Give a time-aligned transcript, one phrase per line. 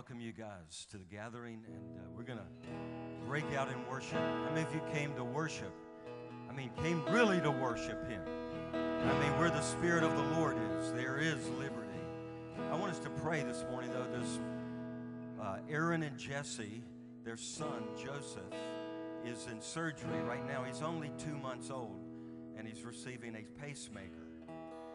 [0.00, 4.14] welcome you guys to the gathering, and uh, we're going to break out in worship.
[4.14, 5.74] How many of you came to worship?
[6.48, 8.22] I mean, came really to worship Him.
[8.72, 12.00] I mean, where the Spirit of the Lord is, there is liberty.
[12.70, 14.06] I want us to pray this morning, though.
[14.10, 14.40] There's
[15.38, 16.82] uh, Aaron and Jesse,
[17.22, 18.54] their son Joseph,
[19.26, 20.64] is in surgery right now.
[20.64, 22.00] He's only two months old,
[22.56, 24.30] and he's receiving a pacemaker.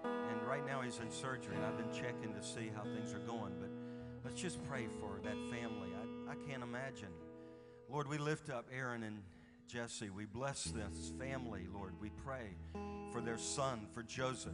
[0.03, 3.19] And right now he's in surgery, and I've been checking to see how things are
[3.19, 3.53] going.
[3.59, 3.64] But
[4.25, 5.89] let's just pray for that family.
[5.95, 7.09] I, I can't imagine.
[7.89, 9.21] Lord, we lift up Aaron and
[9.67, 10.09] Jesse.
[10.09, 11.93] We bless this family, Lord.
[12.01, 12.57] We pray
[13.11, 14.53] for their son, for Joseph.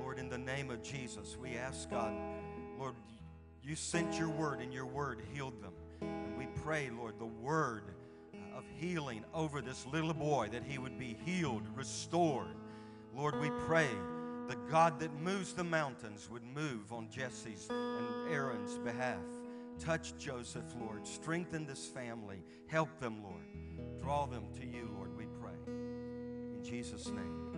[0.00, 2.12] Lord, in the name of Jesus, we ask God,
[2.78, 2.94] Lord,
[3.62, 5.72] you sent your word, and your word healed them.
[6.00, 7.84] And we pray, Lord, the word
[8.56, 12.56] of healing over this little boy, that he would be healed, restored.
[13.14, 13.88] Lord, we pray
[14.48, 19.20] the God that moves the mountains would move on Jesse's and Aaron's behalf.
[19.78, 21.06] Touch Joseph, Lord.
[21.06, 22.42] Strengthen this family.
[22.66, 23.44] Help them, Lord.
[24.00, 25.52] Draw them to you, Lord, we pray.
[25.66, 27.52] In Jesus' name.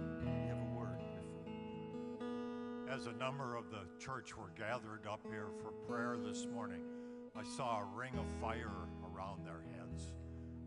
[0.49, 2.93] Have a word before.
[2.93, 6.83] As a number of the church were gathered up here for prayer this morning,
[7.37, 10.13] I saw a ring of fire around their heads.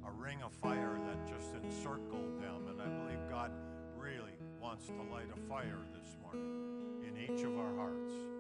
[0.08, 2.70] A ring of fire that just encircled them.
[2.70, 3.52] And I believe God
[4.64, 8.33] wants to light a fire this morning in each of our hearts.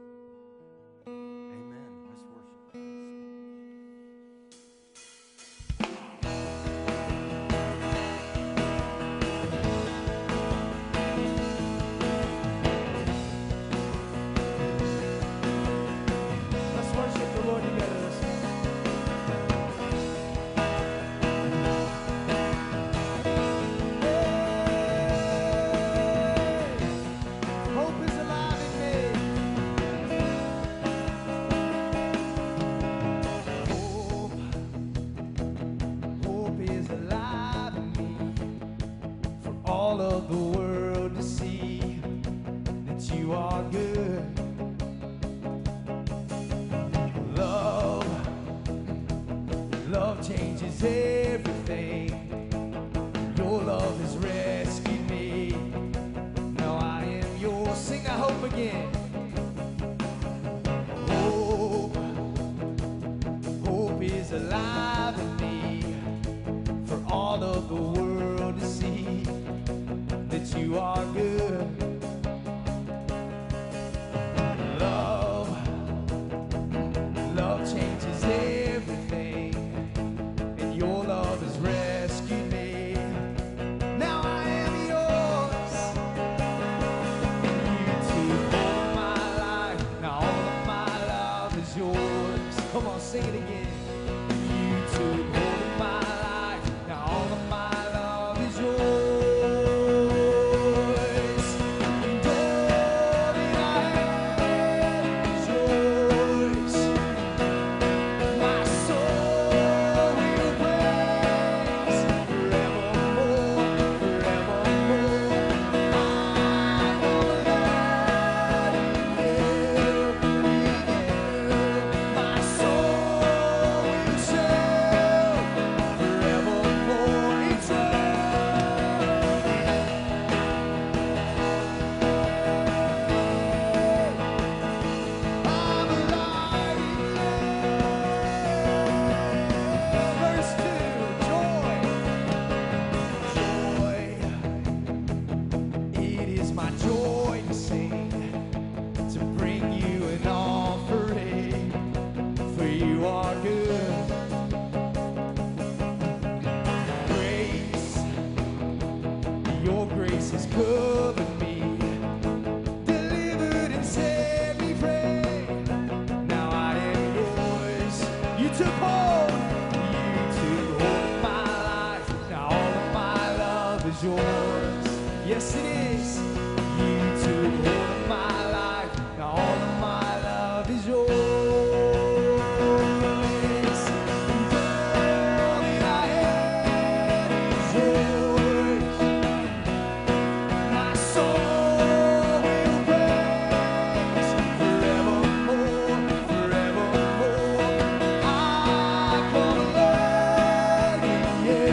[201.45, 201.72] Love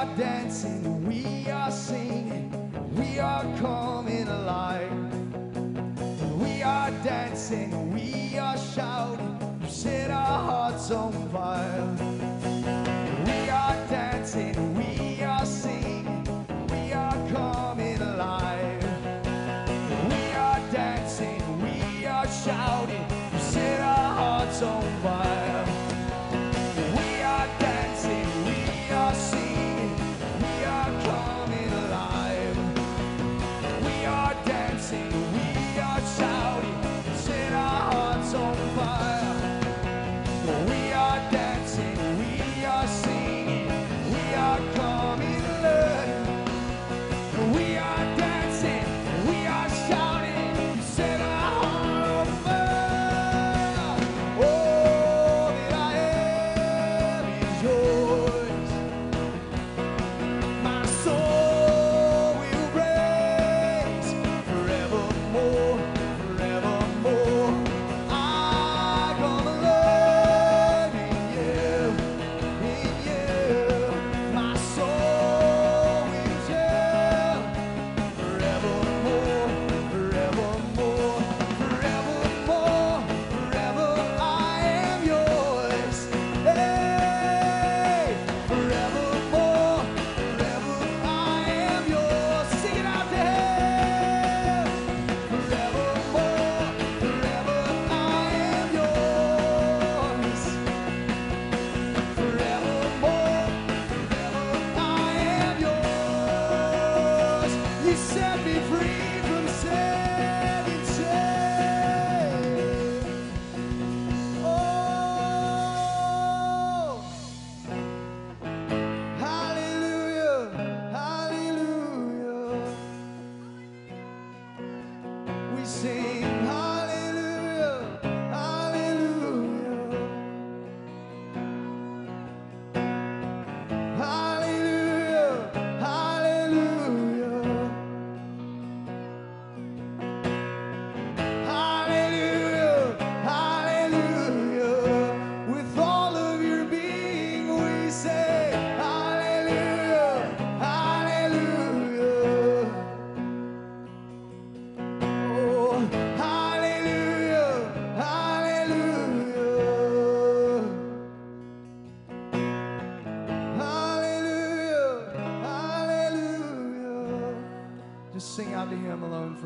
[0.00, 2.50] are dancing, we are singing,
[2.96, 3.99] we are calling.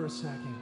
[0.04, 0.53] for a second.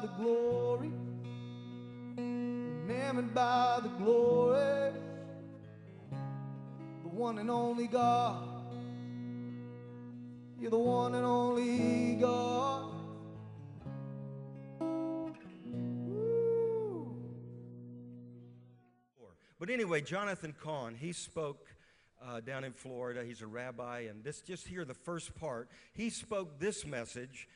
[0.00, 0.90] The glory,
[2.16, 4.94] enamored by the glory,
[7.02, 8.48] the one and only God.
[10.58, 12.94] You're the one and only God.
[19.58, 21.66] But anyway, Jonathan Cahn, he spoke
[22.26, 23.22] uh, down in Florida.
[23.22, 25.68] He's a rabbi, and this just here the first part.
[25.92, 27.46] He spoke this message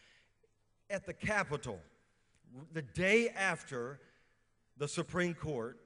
[0.90, 1.80] at the Capitol
[2.72, 4.00] the day after
[4.76, 5.78] the Supreme Court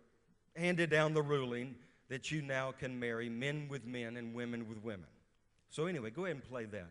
[0.57, 1.75] handed down the ruling
[2.09, 5.09] that you now can marry men with men and women with women.
[5.71, 6.91] So anyway, go ahead and play that.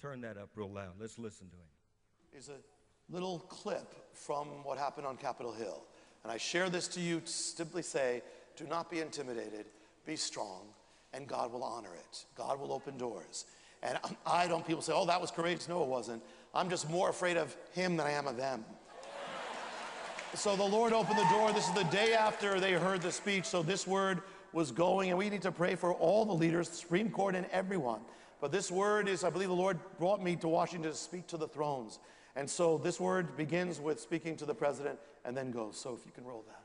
[0.00, 0.94] Turn that up real loud.
[0.98, 2.38] Let's listen to him.
[2.38, 5.82] is a little clip from what happened on Capitol Hill.
[6.22, 8.22] And I share this to you to simply say,
[8.56, 9.66] do not be intimidated,
[10.06, 10.62] be strong,
[11.12, 12.24] and God will honor it.
[12.36, 13.44] God will open doors.
[13.82, 15.68] And I don't, people say, oh, that was courageous.
[15.68, 16.22] No, it wasn't.
[16.54, 18.64] I'm just more afraid of him than I am of them.
[20.36, 21.50] So the Lord opened the door.
[21.52, 23.46] This is the day after they heard the speech.
[23.46, 24.20] So this word
[24.52, 27.46] was going, and we need to pray for all the leaders, the Supreme Court, and
[27.52, 28.00] everyone.
[28.40, 31.38] But this word is, I believe the Lord brought me to Washington to speak to
[31.38, 32.00] the thrones.
[32.36, 35.78] And so this word begins with speaking to the president and then goes.
[35.78, 36.62] So if you can roll that.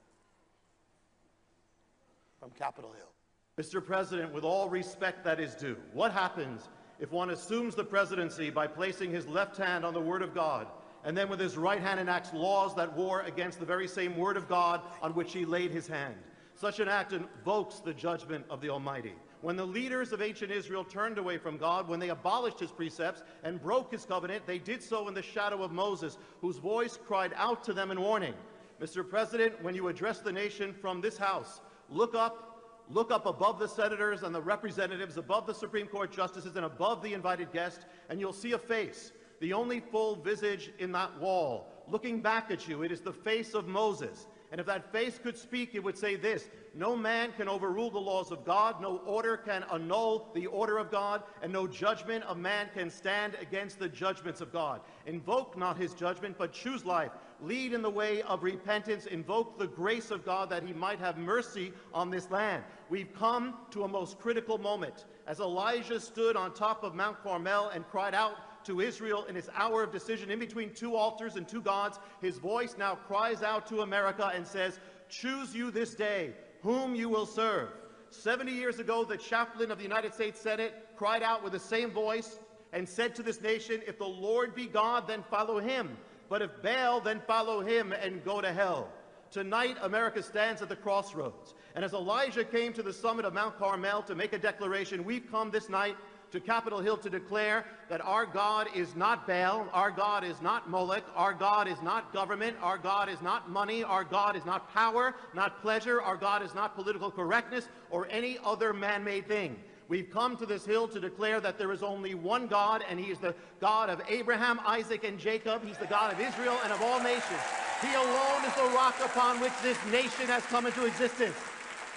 [2.41, 3.09] From Capitol Hill.
[3.57, 3.83] Mr.
[3.83, 6.67] President, with all respect that is due, what happens
[6.99, 10.67] if one assumes the presidency by placing his left hand on the Word of God
[11.03, 14.37] and then with his right hand enacts laws that war against the very same Word
[14.37, 16.15] of God on which he laid his hand?
[16.55, 19.13] Such an act invokes the judgment of the Almighty.
[19.41, 23.23] When the leaders of ancient Israel turned away from God, when they abolished his precepts
[23.43, 27.33] and broke his covenant, they did so in the shadow of Moses, whose voice cried
[27.35, 28.35] out to them in warning.
[28.79, 29.07] Mr.
[29.07, 32.51] President, when you address the nation from this house, look up
[32.93, 37.01] Look up above the senators and the representatives, above the Supreme Court justices, and above
[37.01, 41.67] the invited guest, and you'll see a face, the only full visage in that wall.
[41.89, 44.27] Looking back at you, it is the face of Moses.
[44.51, 47.99] And if that face could speak, it would say this No man can overrule the
[47.99, 52.37] laws of God, no order can annul the order of God, and no judgment of
[52.37, 54.81] man can stand against the judgments of God.
[55.07, 57.11] Invoke not his judgment, but choose life.
[57.41, 59.07] Lead in the way of repentance.
[59.07, 62.63] Invoke the grace of God that he might have mercy on this land.
[62.89, 65.05] We've come to a most critical moment.
[65.25, 69.49] As Elijah stood on top of Mount Carmel and cried out to Israel in his
[69.55, 73.67] hour of decision in between two altars and two gods, his voice now cries out
[73.67, 77.69] to America and says, Choose you this day whom you will serve.
[78.11, 81.91] 70 years ago, the chaplain of the United States Senate cried out with the same
[81.91, 82.39] voice
[82.73, 85.97] and said to this nation, If the Lord be God, then follow him.
[86.29, 88.89] But if Baal, then follow him and go to hell.
[89.31, 91.53] Tonight, America stands at the crossroads.
[91.73, 95.31] And as Elijah came to the summit of Mount Carmel to make a declaration, we've
[95.31, 95.95] come this night
[96.31, 100.69] to Capitol Hill to declare that our God is not Baal, our God is not
[100.69, 104.73] Moloch, our God is not government, our God is not money, our God is not
[104.73, 109.57] power, not pleasure, our God is not political correctness or any other man made thing.
[109.89, 113.11] We've come to this hill to declare that there is only one God, and He
[113.11, 115.65] is the God of Abraham, Isaac, and Jacob.
[115.65, 117.41] He's the God of Israel and of all nations.
[117.81, 121.35] He alone is the rock upon which this nation has come into existence.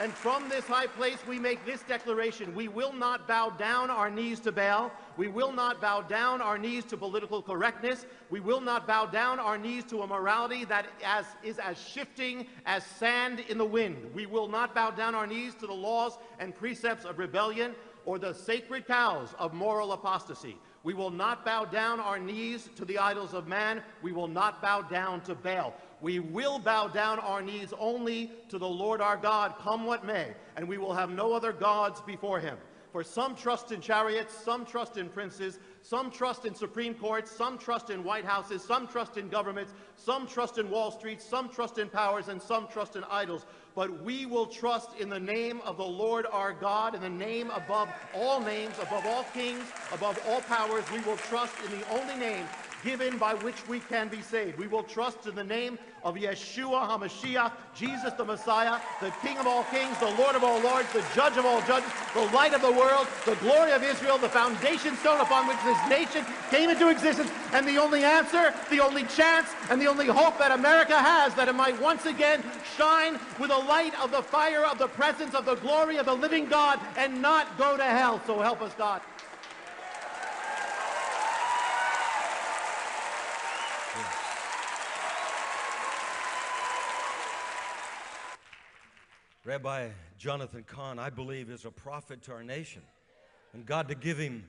[0.01, 2.53] And from this high place, we make this declaration.
[2.53, 4.91] We will not bow down our knees to Baal.
[5.17, 8.05] We will not bow down our knees to political correctness.
[8.29, 12.49] We will not bow down our knees to a morality that as, is as shifting
[12.67, 14.11] as sand in the wind.
[14.13, 18.19] We will not bow down our knees to the laws and precepts of rebellion or
[18.19, 20.57] the sacred cows of moral apostasy.
[20.83, 23.81] We will not bow down our knees to the idols of man.
[24.03, 25.73] We will not bow down to Baal.
[26.05, 30.35] We will bow down our knees only to the Lord our God, come what may,
[30.55, 32.59] and we will have no other gods before him.
[32.93, 37.59] For some trust in chariots, some trust in princes, Some trust in Supreme Courts, some
[37.59, 41.77] trust in White Houses, some trust in governments, some trust in Wall Street, some trust
[41.77, 43.45] in powers, and some trust in idols.
[43.75, 47.51] But we will trust in the name of the Lord our God, in the name
[47.51, 50.85] above all names, above all kings, above all powers.
[50.91, 52.47] We will trust in the only name
[52.85, 54.59] given by which we can be saved.
[54.59, 59.47] We will trust in the name of Yeshua HaMashiach, Jesus the Messiah, the King of
[59.47, 62.61] all kings, the Lord of all lords, the Judge of all judges, the light of
[62.61, 66.91] the world, the glory of Israel, the foundation stone upon which this nation came into
[66.91, 71.35] existence, and the only answer, the only chance, and the only hope that America has
[71.35, 72.45] that it might once again
[72.77, 76.15] shine with the light of the fire of the presence of the glory of the
[76.15, 78.21] living God and not go to hell.
[78.27, 79.01] So help us, God.
[89.45, 92.81] Rabbi Jonathan Cahn, I believe, is a prophet to our nation.
[93.53, 94.45] And God to give him,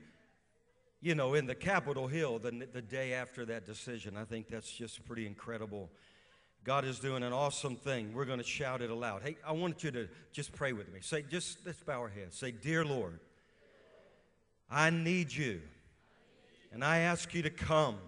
[1.02, 4.16] you know, in the Capitol Hill the, the day after that decision.
[4.16, 5.90] I think that's just pretty incredible.
[6.64, 8.14] God is doing an awesome thing.
[8.14, 9.22] We're going to shout it aloud.
[9.22, 11.00] Hey, I want you to just pray with me.
[11.02, 12.38] Say, just let's bow our heads.
[12.38, 13.20] Say, Dear Lord,
[14.70, 15.60] I need you.
[16.72, 17.98] And I ask you to come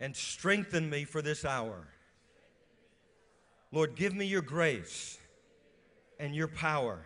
[0.00, 1.86] and strengthen me for this hour.
[3.70, 5.18] Lord, give me your grace
[6.20, 7.00] and your power.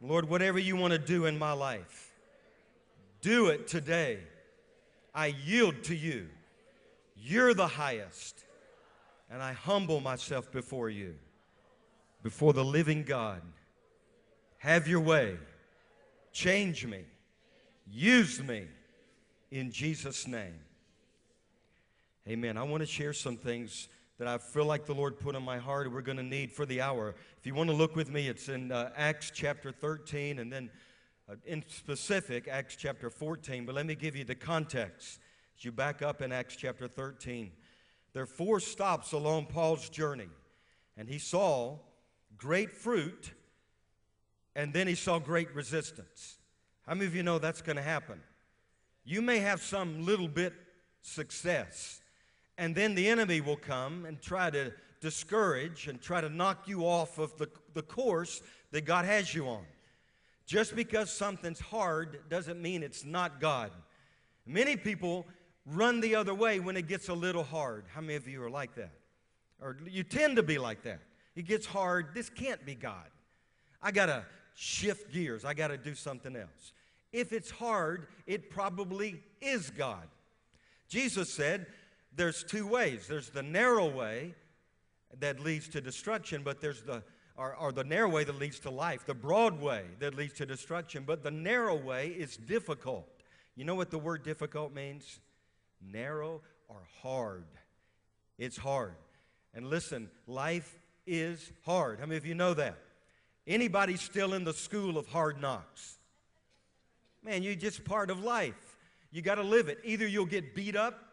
[0.00, 2.12] Lord, whatever you want to do in my life,
[3.20, 4.18] do it today.
[5.14, 6.28] I yield to you.
[7.16, 8.44] You're the highest.
[9.30, 11.14] And I humble myself before you,
[12.22, 13.42] before the living God.
[14.58, 15.36] Have your way.
[16.32, 17.04] Change me.
[17.90, 18.66] Use me
[19.50, 20.60] in Jesus' name.
[22.28, 22.56] Amen.
[22.56, 23.88] I want to share some things
[24.22, 26.64] that I feel like the Lord put on my heart we're going to need for
[26.64, 27.16] the hour.
[27.40, 30.70] If you want to look with me, it's in uh, Acts chapter 13 and then
[31.28, 33.66] uh, in specific, Acts chapter 14.
[33.66, 35.18] But let me give you the context.
[35.58, 37.50] As you back up in Acts chapter 13,
[38.12, 40.28] there are four stops along Paul's journey,
[40.96, 41.78] and he saw
[42.36, 43.32] great fruit,
[44.54, 46.36] and then he saw great resistance.
[46.86, 48.20] How many of you know that's going to happen?
[49.04, 50.52] You may have some little bit
[51.00, 52.01] success,
[52.58, 56.82] and then the enemy will come and try to discourage and try to knock you
[56.86, 59.64] off of the, the course that God has you on.
[60.46, 63.70] Just because something's hard doesn't mean it's not God.
[64.46, 65.26] Many people
[65.66, 67.84] run the other way when it gets a little hard.
[67.94, 68.92] How many of you are like that?
[69.60, 71.00] Or you tend to be like that.
[71.36, 72.08] It gets hard.
[72.14, 73.08] This can't be God.
[73.80, 75.44] I got to shift gears.
[75.44, 76.72] I got to do something else.
[77.12, 80.06] If it's hard, it probably is God.
[80.88, 81.66] Jesus said,
[82.14, 84.34] there's two ways there's the narrow way
[85.20, 87.02] that leads to destruction, but there's the
[87.34, 90.44] or, or, the narrow way that leads to life, the broad way that leads to
[90.44, 93.08] destruction, but the narrow way is difficult.
[93.56, 95.18] You know what the word difficult means?
[95.80, 97.46] Narrow or hard.
[98.38, 98.94] It's hard.
[99.54, 102.00] And listen, life is hard.
[102.00, 102.76] How many of you know that?
[103.46, 105.98] Anybody still in the school of hard knocks?
[107.24, 108.76] Man, you're just part of life.
[109.10, 109.78] You got to live it.
[109.84, 111.11] Either you'll get beat up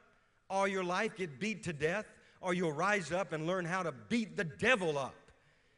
[0.49, 2.05] all your life, get beat to death,
[2.41, 5.15] or you'll rise up and learn how to beat the devil up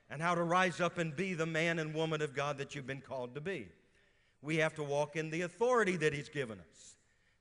[0.09, 2.87] and how to rise up and be the man and woman of God that you've
[2.87, 3.67] been called to be.
[4.41, 6.95] We have to walk in the authority that He's given us.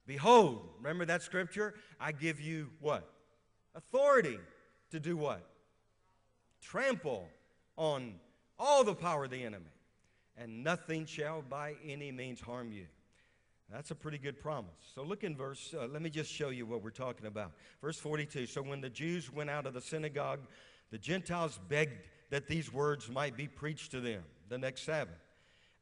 [0.07, 1.75] Behold, remember that scripture?
[2.01, 3.09] I give you what?
[3.75, 4.39] Authority
[4.91, 5.47] to do what?
[6.61, 7.29] Trample
[7.77, 8.15] on
[8.59, 9.65] all the power of the enemy,
[10.37, 12.87] and nothing shall by any means harm you.
[13.73, 14.75] That's a pretty good promise.
[14.95, 17.53] So look in verse, uh, let me just show you what we're talking about.
[17.81, 20.41] Verse 42 So when the Jews went out of the synagogue,
[20.91, 25.15] the Gentiles begged that these words might be preached to them the next Sabbath.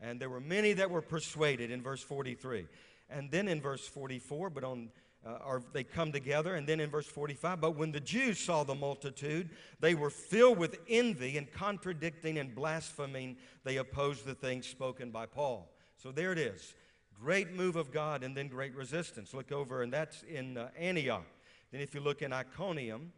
[0.01, 2.67] And there were many that were persuaded in verse 43.
[3.11, 4.91] And then in verse 44, but on
[5.27, 6.55] uh, or they come together.
[6.55, 10.59] And then in verse 45, but when the Jews saw the multitude, they were filled
[10.59, 15.71] with envy and contradicting and blaspheming, they opposed the things spoken by Paul.
[15.97, 16.75] So there it is.
[17.21, 19.35] Great move of God and then great resistance.
[19.35, 21.27] Look over, and that's in uh, Antioch.
[21.73, 23.13] Then if you look in Iconium,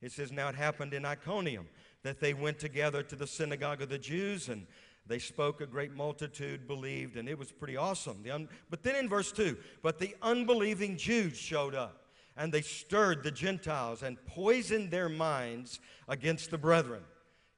[0.00, 1.68] it says, Now it happened in Iconium
[2.02, 4.66] that they went together to the synagogue of the Jews and
[5.06, 8.22] they spoke, a great multitude believed, and it was pretty awesome.
[8.22, 12.62] The un- but then in verse 2, but the unbelieving Jews showed up, and they
[12.62, 17.02] stirred the Gentiles and poisoned their minds against the brethren.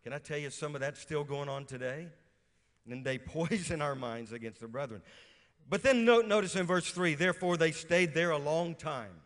[0.02, 2.08] Can I tell you some of that's still going on today?
[2.90, 5.02] And they poison our minds against the brethren.
[5.68, 9.20] But then notice in verse 3 therefore they stayed there a long time.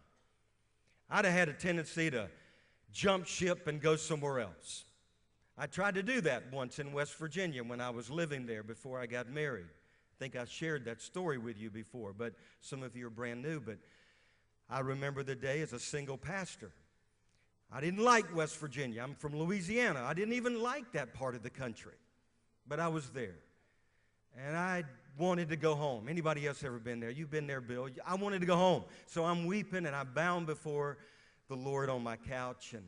[1.11, 2.29] I'd have had a tendency to
[2.93, 4.85] jump ship and go somewhere else.
[5.57, 9.01] I tried to do that once in West Virginia when I was living there before
[9.01, 9.67] I got married.
[9.67, 13.43] I think I shared that story with you before, but some of you are brand
[13.43, 13.59] new.
[13.59, 13.79] But
[14.71, 16.71] I remember the day as a single pastor.
[17.73, 19.03] I didn't like West Virginia.
[19.03, 20.05] I'm from Louisiana.
[20.05, 21.97] I didn't even like that part of the country,
[22.67, 23.37] but I was there.
[24.37, 24.85] And I
[25.19, 26.09] wanted to go home.
[26.09, 27.11] Anybody else ever been there?
[27.11, 27.89] You've been there, Bill.
[28.07, 28.85] I wanted to go home.
[29.07, 30.99] So I'm weeping and I'm bound before
[31.49, 32.75] the Lord on my couch.
[32.75, 32.85] And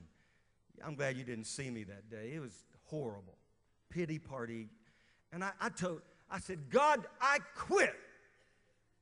[0.85, 2.33] I'm glad you didn't see me that day.
[2.35, 3.37] It was horrible.
[3.91, 4.69] Pity party.
[5.33, 7.95] And I, I told, I said, God, I quit.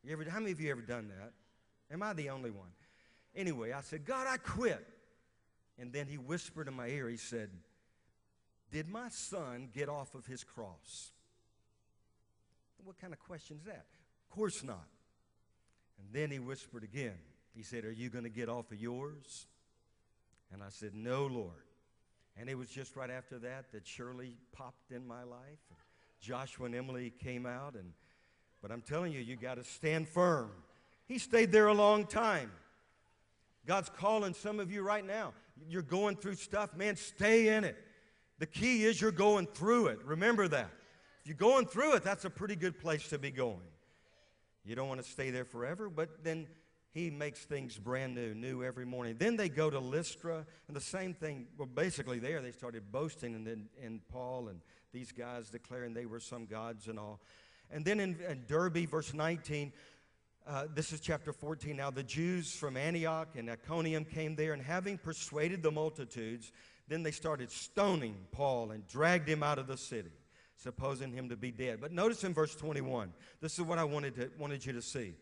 [0.03, 1.33] You ever, how many of you ever done that?
[1.93, 2.69] Am I the only one?
[3.37, 4.85] Anyway, I said, God, I quit.
[5.79, 7.51] And then he whispered in my ear, he said,
[8.73, 11.13] Did my son get off of his cross?
[12.85, 13.87] What kind of question is that?
[14.31, 14.87] Of course not.
[15.99, 17.19] And then he whispered again.
[17.55, 19.47] He said, Are you going to get off of yours?
[20.53, 21.65] And I said, No, Lord.
[22.37, 25.59] And it was just right after that that Shirley popped in my life.
[25.71, 25.79] And
[26.21, 27.75] Joshua and Emily came out.
[27.75, 27.93] And,
[28.63, 30.51] but I'm telling you, you got to stand firm.
[31.07, 32.53] He stayed there a long time.
[33.67, 35.33] God's calling some of you right now.
[35.69, 37.77] You're going through stuff, man, stay in it.
[38.39, 39.99] The key is you're going through it.
[40.05, 40.71] Remember that.
[41.29, 43.61] You're going through it, that's a pretty good place to be going.
[44.65, 46.47] You don't want to stay there forever, but then
[46.95, 49.17] he makes things brand new, new every morning.
[49.19, 53.35] Then they go to Lystra, and the same thing, well, basically there they started boasting,
[53.35, 57.21] and then in Paul and these guys declaring they were some gods and all.
[57.71, 59.71] And then in, in Derbe, verse 19,
[60.47, 61.91] uh, this is chapter 14 now.
[61.91, 66.53] The Jews from Antioch and Iconium came there, and having persuaded the multitudes,
[66.89, 70.13] then they started stoning Paul and dragged him out of the city,
[70.59, 71.81] supposing him to be dead.
[71.81, 75.15] But notice in verse 21, this is what I wanted, to, wanted you to see.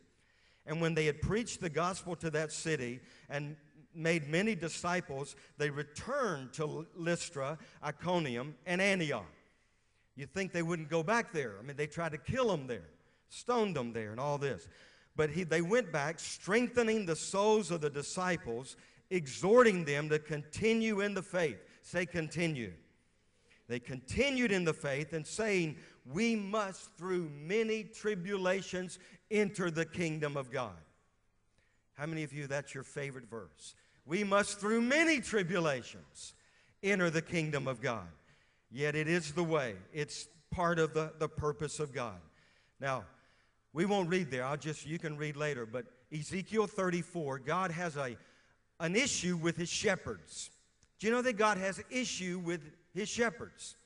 [0.67, 3.57] And when they had preached the gospel to that city and
[3.95, 9.27] made many disciples, they returned to Lystra, Iconium, and Antioch.
[10.17, 11.57] You'd think they wouldn't go back there.
[11.59, 12.89] I mean, they tried to kill them there,
[13.29, 14.69] stoned them there, and all this.
[15.15, 18.77] But he, they went back, strengthening the souls of the disciples,
[19.11, 21.59] exhorting them to continue in the faith.
[21.83, 22.73] Say, continue.
[23.69, 28.99] They continued in the faith and saying, We must, through many tribulations,
[29.31, 30.77] enter the kingdom of God.
[31.95, 33.75] How many of you, that's your favorite verse?
[34.05, 36.35] We must, through many tribulations,
[36.83, 38.07] enter the kingdom of God.
[38.71, 42.21] Yet it is the way, it's part of the, the purpose of God.
[42.81, 43.05] Now,
[43.73, 44.45] we won't read there.
[44.45, 45.67] I'll just, you can read later.
[45.67, 48.17] But Ezekiel 34, God has a,
[48.81, 50.51] an issue with his shepherds.
[50.99, 52.63] Do you know that God has an issue with
[52.97, 53.77] his shepherds?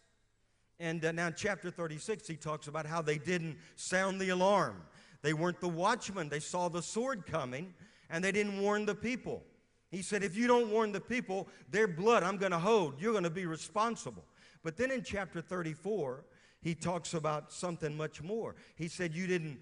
[0.79, 4.83] And uh, now in chapter 36, he talks about how they didn't sound the alarm.
[5.23, 6.29] They weren't the watchmen.
[6.29, 7.75] They saw the sword coming
[8.09, 9.43] and they didn't warn the people.
[9.91, 13.01] He said, if you don't warn the people, their blood I'm going to hold.
[13.01, 14.25] You're going to be responsible.
[14.63, 16.25] But then in chapter 34,
[16.63, 18.55] he talks about something much more.
[18.77, 19.59] He said, You didn't,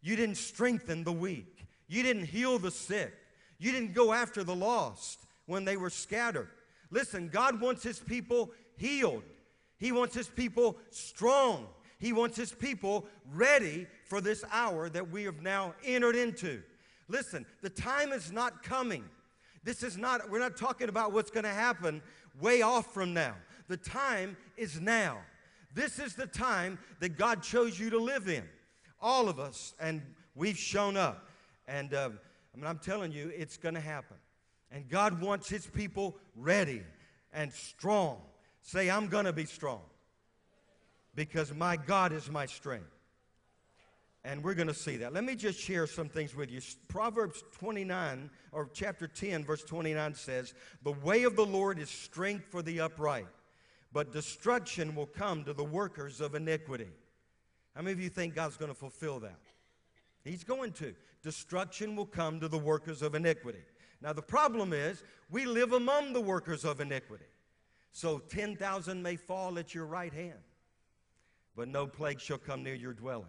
[0.00, 1.66] you didn't strengthen the weak.
[1.88, 3.12] You didn't heal the sick.
[3.58, 6.48] You didn't go after the lost when they were scattered.
[6.90, 9.22] Listen, God wants his people healed.
[9.78, 11.66] He wants his people strong.
[11.98, 16.62] He wants his people ready for this hour that we have now entered into.
[17.08, 19.04] Listen, the time is not coming.
[19.64, 22.02] This is not, we're not talking about what's going to happen
[22.40, 23.34] way off from now.
[23.68, 25.18] The time is now.
[25.74, 28.44] This is the time that God chose you to live in
[29.00, 30.02] all of us, and
[30.34, 31.28] we've shown up.
[31.66, 32.10] And uh,
[32.54, 34.16] I mean, I'm telling you, it's going to happen.
[34.70, 36.82] And God wants His people ready
[37.32, 38.20] and strong.
[38.68, 39.80] Say, I'm going to be strong
[41.14, 42.94] because my God is my strength.
[44.24, 45.14] And we're going to see that.
[45.14, 46.60] Let me just share some things with you.
[46.86, 50.52] Proverbs 29, or chapter 10, verse 29 says,
[50.82, 53.28] The way of the Lord is strength for the upright,
[53.90, 56.90] but destruction will come to the workers of iniquity.
[57.74, 59.40] How many of you think God's going to fulfill that?
[60.24, 60.94] He's going to.
[61.22, 63.64] Destruction will come to the workers of iniquity.
[64.02, 67.24] Now, the problem is, we live among the workers of iniquity.
[67.92, 70.38] So 10,000 may fall at your right hand,
[71.56, 73.26] but no plague shall come near your dwelling.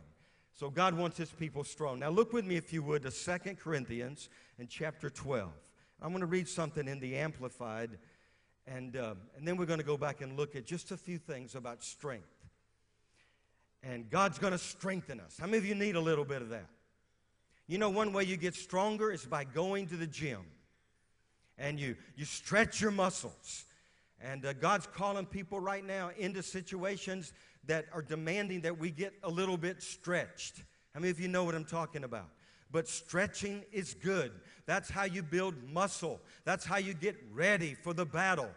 [0.53, 1.99] So God wants his people strong.
[1.99, 5.49] Now, look with me, if you would, to Second Corinthians and chapter 12.
[6.01, 7.97] I'm going to read something in the Amplified,
[8.67, 11.17] and, uh, and then we're going to go back and look at just a few
[11.17, 12.39] things about strength
[13.83, 15.37] and God's going to strengthen us.
[15.39, 16.67] How many of you need a little bit of that?
[17.67, 20.41] You know, one way you get stronger is by going to the gym
[21.57, 23.65] and you, you stretch your muscles.
[24.21, 27.33] And uh, God's calling people right now into situations
[27.65, 30.63] that are demanding that we get a little bit stretched.
[30.93, 32.29] How many of you know what I'm talking about?
[32.71, 34.31] But stretching is good.
[34.65, 36.19] That's how you build muscle.
[36.45, 38.49] That's how you get ready for the battle.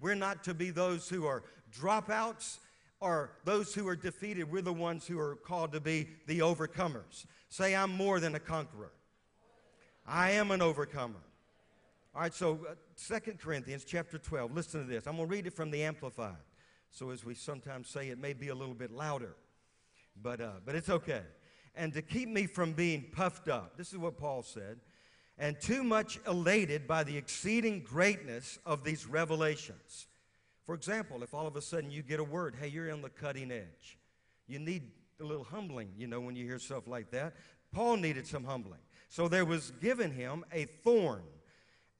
[0.00, 2.58] We're not to be those who are dropouts
[3.00, 4.50] or those who are defeated.
[4.50, 7.26] We're the ones who are called to be the overcomers.
[7.48, 8.92] Say, I'm more than a conqueror.
[10.06, 11.20] I am an overcomer.
[12.18, 12.74] All right, so uh,
[13.20, 14.52] 2 Corinthians chapter 12.
[14.52, 15.06] Listen to this.
[15.06, 16.34] I'm going to read it from the Amplified.
[16.90, 19.36] So, as we sometimes say, it may be a little bit louder,
[20.20, 21.22] but, uh, but it's okay.
[21.76, 24.80] And to keep me from being puffed up, this is what Paul said,
[25.38, 30.08] and too much elated by the exceeding greatness of these revelations.
[30.66, 33.10] For example, if all of a sudden you get a word, hey, you're on the
[33.10, 33.96] cutting edge,
[34.48, 37.34] you need a little humbling, you know, when you hear stuff like that.
[37.70, 38.80] Paul needed some humbling.
[39.08, 41.22] So there was given him a thorn,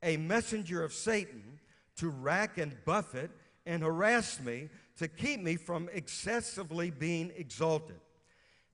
[0.02, 1.58] a messenger of Satan
[1.96, 3.30] to rack and buffet
[3.66, 8.00] and harass me to keep me from excessively being exalted.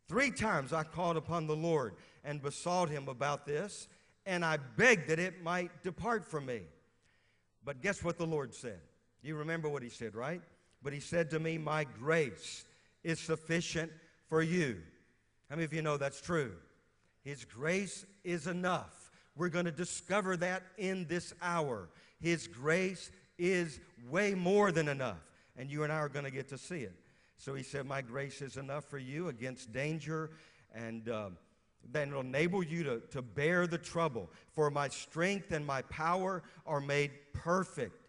[0.08, 3.88] Three times I called upon the Lord and besought him about this,
[4.26, 6.62] and I begged that it might depart from me.
[7.64, 8.80] But guess what the Lord said?
[9.22, 10.42] You remember what he said, right?
[10.82, 12.64] But he said to me, My grace
[13.02, 13.90] is sufficient
[14.28, 14.78] for you.
[15.48, 16.52] How many of you know that's true?
[17.22, 19.03] His grace is enough.
[19.36, 21.88] We're going to discover that in this hour.
[22.20, 25.18] His grace is way more than enough.
[25.56, 26.94] And you and I are going to get to see it.
[27.36, 30.30] So he said, My grace is enough for you against danger,
[30.74, 31.30] and uh,
[31.92, 34.30] then it'll enable you to, to bear the trouble.
[34.52, 38.08] For my strength and my power are made perfect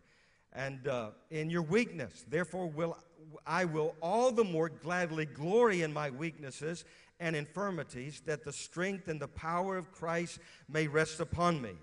[0.54, 2.26] and uh, in your weakness.
[2.30, 2.98] Therefore, will
[3.46, 6.86] I will all the more gladly glory in my weaknesses
[7.20, 11.74] and infirmities, that the strength and the power of Christ may rest upon me.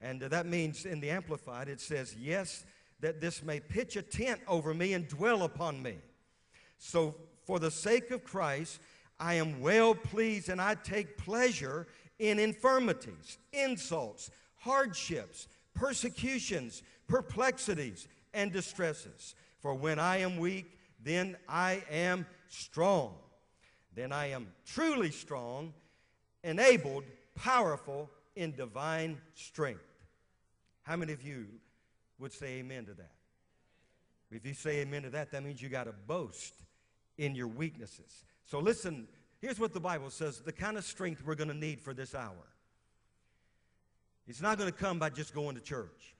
[0.00, 2.64] And that means in the Amplified, it says, Yes,
[3.00, 5.96] that this may pitch a tent over me and dwell upon me.
[6.78, 8.80] So, for the sake of Christ,
[9.18, 11.86] I am well pleased and I take pleasure
[12.18, 19.34] in infirmities, insults, hardships, persecutions, perplexities, and distresses.
[19.60, 23.14] For when I am weak, then I am strong.
[23.94, 25.72] Then I am truly strong,
[26.42, 27.04] enabled,
[27.34, 29.84] powerful in divine strength.
[30.82, 31.46] How many of you
[32.18, 33.12] would say amen to that?
[34.30, 36.54] If you say amen to that, that means you got to boast
[37.18, 38.24] in your weaknesses.
[38.44, 39.06] So listen,
[39.40, 42.14] here's what the Bible says the kind of strength we're going to need for this
[42.14, 42.32] hour.
[44.26, 46.14] It's not going to come by just going to church.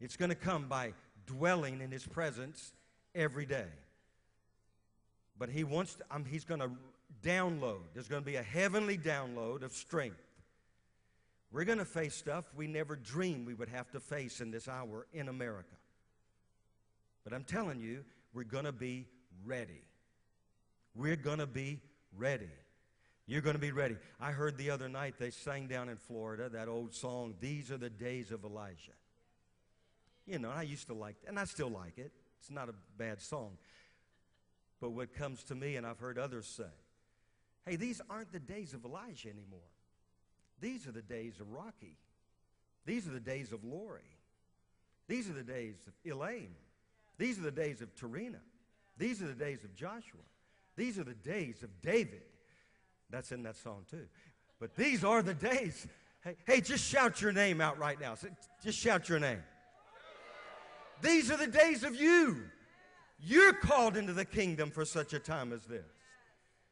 [0.00, 0.94] It's going to come by
[1.26, 2.72] dwelling in His presence
[3.14, 3.66] every day.
[5.38, 6.70] But He wants to, um, He's going to
[7.22, 7.80] download.
[7.94, 10.22] There's going to be a heavenly download of strength.
[11.52, 14.68] We're going to face stuff we never dreamed we would have to face in this
[14.68, 15.76] hour in America.
[17.24, 19.06] But I'm telling you, we're going to be
[19.44, 19.82] ready.
[20.94, 21.80] We're going to be
[22.16, 22.50] ready.
[23.26, 23.96] You're going to be ready.
[24.20, 27.76] I heard the other night they sang down in Florida that old song, These Are
[27.76, 28.92] the Days of Elijah.
[30.26, 32.12] You know, I used to like it, and I still like it.
[32.38, 33.58] It's not a bad song.
[34.86, 36.70] But what comes to me, and I've heard others say,
[37.64, 39.58] hey, these aren't the days of Elijah anymore.
[40.60, 41.96] These are the days of Rocky.
[42.84, 44.16] These are the days of Lori.
[45.08, 46.54] These are the days of Elaine.
[47.18, 48.38] These are the days of Tarina.
[48.96, 50.20] These are the days of Joshua.
[50.76, 52.22] These are the days of David.
[53.10, 54.06] That's in that song too.
[54.60, 55.84] But these are the days.
[56.22, 58.14] Hey, hey, just shout your name out right now.
[58.62, 59.42] Just shout your name.
[61.02, 62.44] These are the days of you.
[63.18, 65.84] You're called into the kingdom for such a time as this.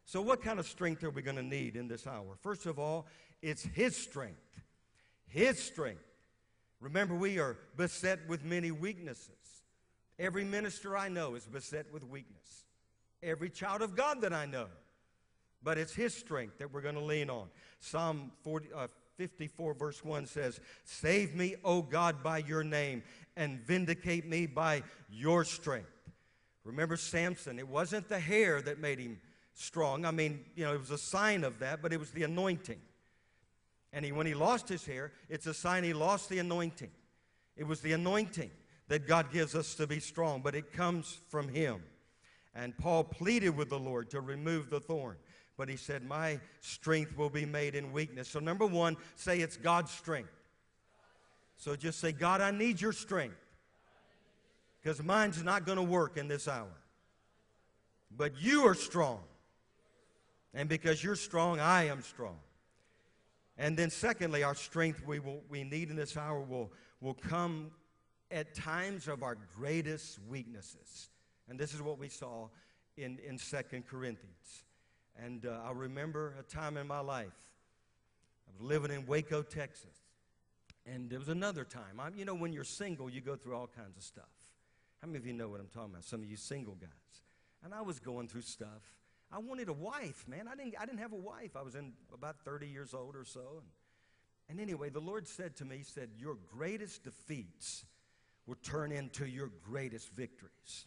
[0.05, 2.37] So, what kind of strength are we going to need in this hour?
[2.43, 3.07] First of all,
[3.41, 4.39] it's His strength.
[5.27, 6.05] His strength.
[6.81, 9.31] Remember, we are beset with many weaknesses.
[10.19, 12.65] Every minister I know is beset with weakness.
[13.23, 14.67] Every child of God that I know.
[15.63, 17.49] But it's His strength that we're going to lean on.
[17.81, 23.03] Psalm 40, uh, 54, verse 1 says, Save me, O God, by your name,
[23.37, 25.94] and vindicate me by your strength.
[26.65, 29.21] Remember Samson, it wasn't the hair that made him
[29.53, 30.05] strong.
[30.05, 32.81] I mean, you know, it was a sign of that, but it was the anointing.
[33.93, 36.91] And he, when he lost his hair, it's a sign he lost the anointing.
[37.57, 38.51] It was the anointing
[38.89, 41.83] that God gives us to be strong, but it comes from him.
[42.55, 45.17] And Paul pleaded with the Lord to remove the thorn.
[45.57, 48.29] But he said, My strength will be made in weakness.
[48.29, 50.31] So, number one, say it's God's strength.
[51.57, 53.37] So just say, God, I need your strength.
[54.85, 56.77] Because mine's not going to work in this hour.
[58.15, 59.21] But you are strong.
[60.53, 62.37] And because you're strong, I am strong.
[63.57, 66.71] And then, secondly, our strength we, will, we need in this hour will,
[67.01, 67.71] will come
[68.31, 71.09] at times of our greatest weaknesses.
[71.49, 72.49] And this is what we saw
[72.99, 73.57] in, in 2
[73.89, 74.65] Corinthians.
[75.17, 77.29] And uh, I remember a time in my life.
[78.49, 79.97] I was living in Waco, Texas.
[80.85, 82.01] And there was another time.
[82.01, 84.34] I, you know, when you're single, you go through all kinds of stuff.
[85.05, 86.05] How many of you know what I'm talking about?
[86.05, 86.89] Some of you single guys.
[87.63, 88.97] And I was going through stuff.
[89.31, 90.49] I wanted a wife, man.
[90.51, 91.57] I didn't, I didn't have a wife.
[91.57, 93.43] I was in about 30 years old or so.
[93.59, 93.67] And,
[94.49, 97.85] and anyway, the Lord said to me, He said, Your greatest defeats
[98.47, 100.87] will turn into your greatest victories.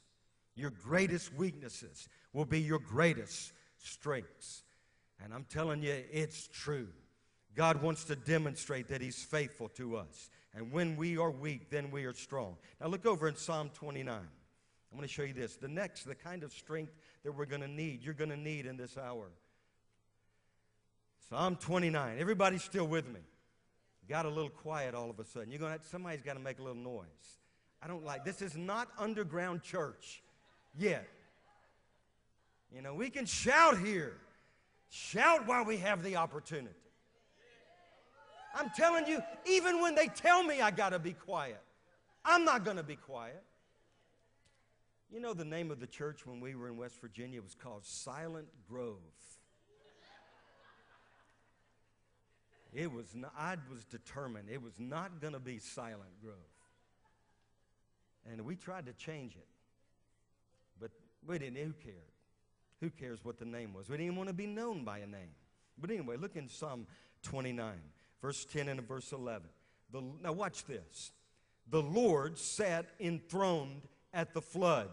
[0.55, 4.63] Your greatest weaknesses will be your greatest strengths.
[5.23, 6.87] And I'm telling you, it's true.
[7.53, 10.31] God wants to demonstrate that He's faithful to us.
[10.55, 12.57] And when we are weak, then we are strong.
[12.81, 14.15] Now look over in Psalm 29.
[14.15, 15.55] I'm going to show you this.
[15.55, 18.65] The next, the kind of strength that we're going to need, you're going to need
[18.65, 19.29] in this hour.
[21.29, 22.17] Psalm 29.
[22.19, 23.19] Everybody's still with me.
[24.09, 25.51] Got a little quiet all of a sudden.
[25.51, 27.05] You're going to, somebody's got to make a little noise.
[27.81, 30.23] I don't like this is not underground church
[30.75, 31.07] yet.
[32.73, 34.17] You know, we can shout here.
[34.89, 36.73] Shout while we have the opportunity.
[38.55, 41.61] I'm telling you, even when they tell me I got to be quiet,
[42.25, 43.43] I'm not going to be quiet.
[45.11, 47.85] You know, the name of the church when we were in West Virginia was called
[47.85, 48.97] Silent Grove.
[52.73, 56.35] It was not, I was determined it was not going to be Silent Grove.
[58.29, 59.47] And we tried to change it.
[60.79, 60.91] But
[61.25, 61.95] we didn't, who cared?
[62.81, 63.89] Who cares what the name was?
[63.89, 65.31] We didn't want to be known by a name.
[65.79, 66.85] But anyway, look in Psalm
[67.23, 67.73] 29,
[68.21, 69.47] verse 10 and verse 11.
[69.91, 71.11] The, now, watch this.
[71.69, 73.81] The Lord sat enthroned
[74.13, 74.89] at the flood.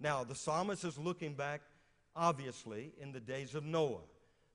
[0.00, 1.62] Now, the psalmist is looking back,
[2.14, 4.00] obviously, in the days of Noah.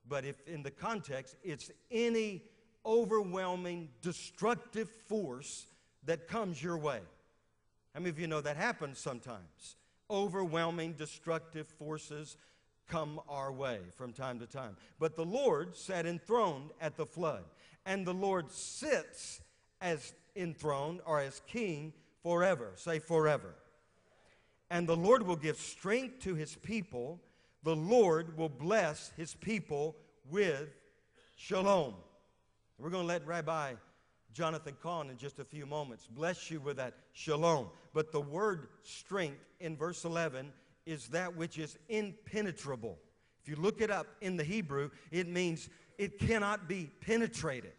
[0.08, 2.44] But if in the context, it's any
[2.86, 5.68] overwhelming, destructive force
[6.06, 7.00] that comes your way.
[7.94, 9.76] How many of you know that happens sometimes?
[10.10, 12.38] Overwhelming, destructive forces
[12.88, 14.76] come our way from time to time.
[15.00, 17.44] But the Lord sat enthroned at the flood,
[17.90, 19.42] and the Lord sits
[19.82, 22.74] as enthroned or as king forever.
[22.76, 23.56] Say forever.
[24.70, 27.20] And the Lord will give strength to his people.
[27.64, 29.96] The Lord will bless his people
[30.30, 30.70] with
[31.36, 31.96] shalom.
[32.78, 33.74] We're going to let Rabbi
[34.34, 37.70] Jonathan Cahn in just a few moments bless you with that shalom.
[37.96, 40.54] But the word strength in verse 11
[40.86, 43.00] is that which is impenetrable.
[43.42, 47.74] If you look it up in the Hebrew, it means it cannot be penetrated.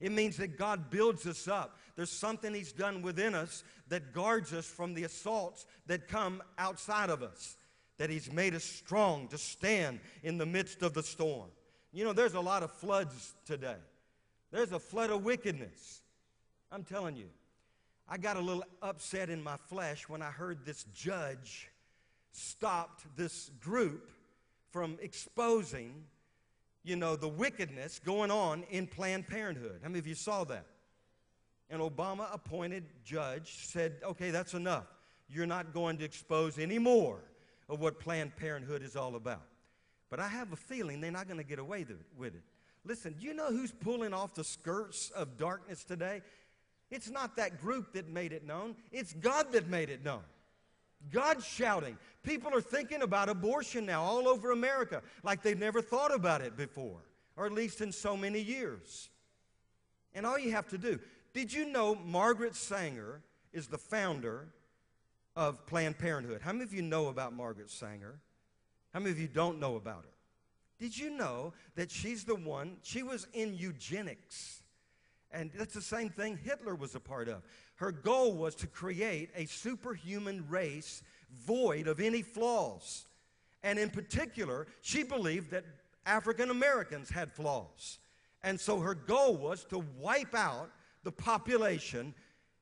[0.00, 1.78] It means that God builds us up.
[1.94, 7.08] There's something He's done within us that guards us from the assaults that come outside
[7.08, 7.56] of us,
[7.98, 11.48] that He's made us strong to stand in the midst of the storm.
[11.92, 13.76] You know, there's a lot of floods today,
[14.52, 16.02] there's a flood of wickedness.
[16.70, 17.28] I'm telling you,
[18.08, 21.70] I got a little upset in my flesh when I heard this judge
[22.32, 24.10] stopped this group
[24.70, 26.04] from exposing
[26.86, 29.80] you know, the wickedness going on in Planned Parenthood.
[29.82, 30.66] How many of you saw that?
[31.68, 34.86] An Obama appointed judge said, okay, that's enough.
[35.28, 37.18] You're not going to expose any more
[37.68, 39.42] of what Planned Parenthood is all about.
[40.10, 41.84] But I have a feeling they're not going to get away
[42.16, 42.44] with it.
[42.84, 46.22] Listen, you know who's pulling off the skirts of darkness today?
[46.92, 50.22] It's not that group that made it known, it's God that made it known.
[51.10, 51.98] God's shouting.
[52.22, 56.56] People are thinking about abortion now all over America like they've never thought about it
[56.56, 57.00] before,
[57.36, 59.10] or at least in so many years.
[60.14, 60.98] And all you have to do,
[61.34, 63.20] did you know Margaret Sanger
[63.52, 64.48] is the founder
[65.36, 66.40] of Planned Parenthood?
[66.42, 68.18] How many of you know about Margaret Sanger?
[68.92, 70.10] How many of you don't know about her?
[70.78, 74.62] Did you know that she's the one, she was in eugenics?
[75.30, 77.42] And that's the same thing Hitler was a part of.
[77.76, 83.06] Her goal was to create a superhuman race void of any flaws.
[83.62, 85.64] And in particular, she believed that
[86.06, 87.98] African Americans had flaws.
[88.42, 90.70] And so her goal was to wipe out
[91.02, 92.14] the population,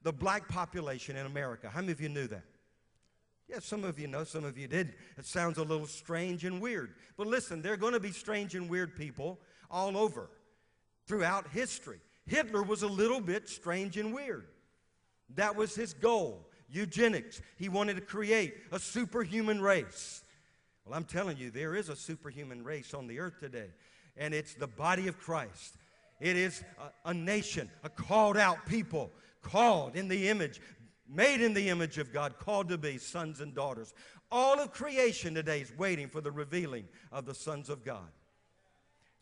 [0.03, 1.69] the black population in America.
[1.69, 2.45] How many of you knew that?
[3.49, 4.95] Yeah, some of you know, some of you didn't.
[5.19, 6.95] It sounds a little strange and weird.
[7.17, 9.39] But listen, there are going to be strange and weird people
[9.71, 10.31] all over
[11.07, 12.01] throughout history.
[12.27, 14.47] Hitler was a little bit strange and weird.
[15.35, 17.41] That was his goal eugenics.
[17.57, 20.23] He wanted to create a superhuman race.
[20.85, 23.71] Well, I'm telling you, there is a superhuman race on the earth today,
[24.17, 25.77] and it's the body of Christ.
[26.21, 26.63] It is
[27.05, 29.11] a, a nation, a called out people,
[29.43, 30.61] called in the image,
[31.09, 33.95] made in the image of God, called to be sons and daughters.
[34.31, 38.11] All of creation today is waiting for the revealing of the sons of God.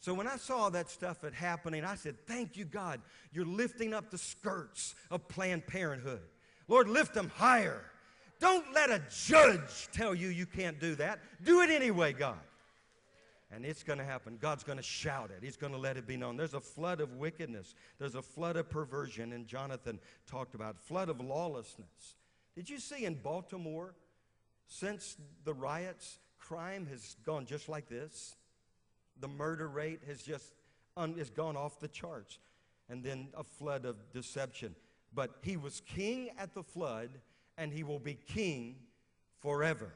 [0.03, 3.01] So when I saw that stuff had happening, I said, Thank you, God.
[3.33, 6.23] You're lifting up the skirts of Planned Parenthood.
[6.67, 7.85] Lord, lift them higher.
[8.41, 11.21] Don't let a judge tell you you can't do that.
[11.45, 12.41] Do it anyway, God.
[13.53, 14.39] And it's going to happen.
[14.41, 15.45] God's going to shout it.
[15.45, 16.37] He's going to let it be known.
[16.37, 17.77] There's a flood of wickedness.
[18.01, 22.17] There's a flood of perversion, and Jonathan talked about flood of lawlessness.
[22.57, 23.95] Did you see in Baltimore,
[24.67, 28.35] since the riots, crime has gone just like this.
[29.23, 30.53] The murder rate has just
[30.97, 32.39] un, has gone off the charts.
[32.91, 34.75] And then a flood of deception.
[35.15, 37.11] But he was king at the flood,
[37.57, 38.77] and he will be king
[39.41, 39.95] forever.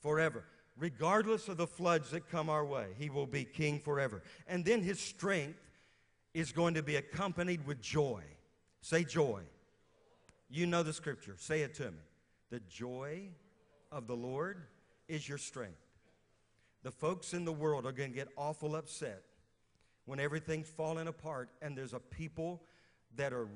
[0.00, 0.44] Forever.
[0.78, 4.22] Regardless of the floods that come our way, he will be king forever.
[4.46, 5.58] And then his strength
[6.32, 8.22] is going to be accompanied with joy.
[8.80, 9.42] Say joy.
[10.48, 11.34] You know the scripture.
[11.36, 11.98] Say it to me.
[12.50, 13.28] The joy
[13.90, 14.62] of the Lord
[15.08, 15.81] is your strength.
[16.82, 19.22] The folks in the world are going to get awful upset
[20.04, 22.62] when everything's falling apart and there's a people
[23.16, 23.48] that are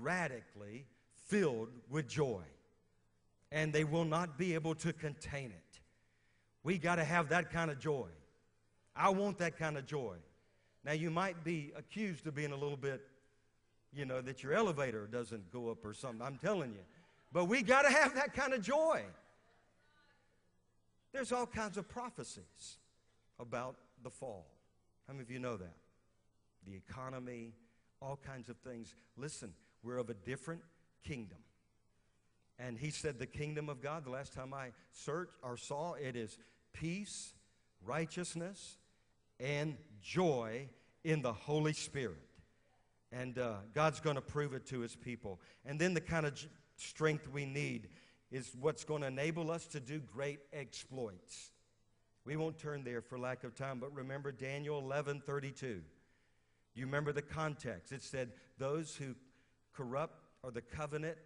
[0.00, 0.86] radically
[1.26, 2.42] filled with joy
[3.52, 5.80] and they will not be able to contain it.
[6.64, 8.08] We got to have that kind of joy.
[8.96, 10.16] I want that kind of joy.
[10.84, 13.02] Now, you might be accused of being a little bit,
[13.92, 16.20] you know, that your elevator doesn't go up or something.
[16.20, 16.80] I'm telling you.
[17.32, 19.02] But we got to have that kind of joy.
[21.14, 22.78] There's all kinds of prophecies
[23.38, 24.46] about the fall.
[25.06, 25.76] How many of you know that?
[26.66, 27.52] The economy,
[28.02, 28.96] all kinds of things.
[29.16, 29.52] Listen,
[29.84, 30.62] we're of a different
[31.04, 31.38] kingdom.
[32.58, 36.16] And he said, The kingdom of God, the last time I searched or saw, it
[36.16, 36.36] is
[36.72, 37.32] peace,
[37.86, 38.78] righteousness,
[39.38, 40.68] and joy
[41.04, 42.18] in the Holy Spirit.
[43.12, 45.40] And uh, God's going to prove it to his people.
[45.64, 46.44] And then the kind of
[46.76, 47.88] strength we need
[48.34, 51.52] is what's going to enable us to do great exploits.
[52.24, 55.80] We won't turn there for lack of time, but remember Daniel 11 32.
[56.74, 57.92] You remember the context.
[57.92, 59.14] It said, Those who
[59.72, 61.16] corrupt or the covenant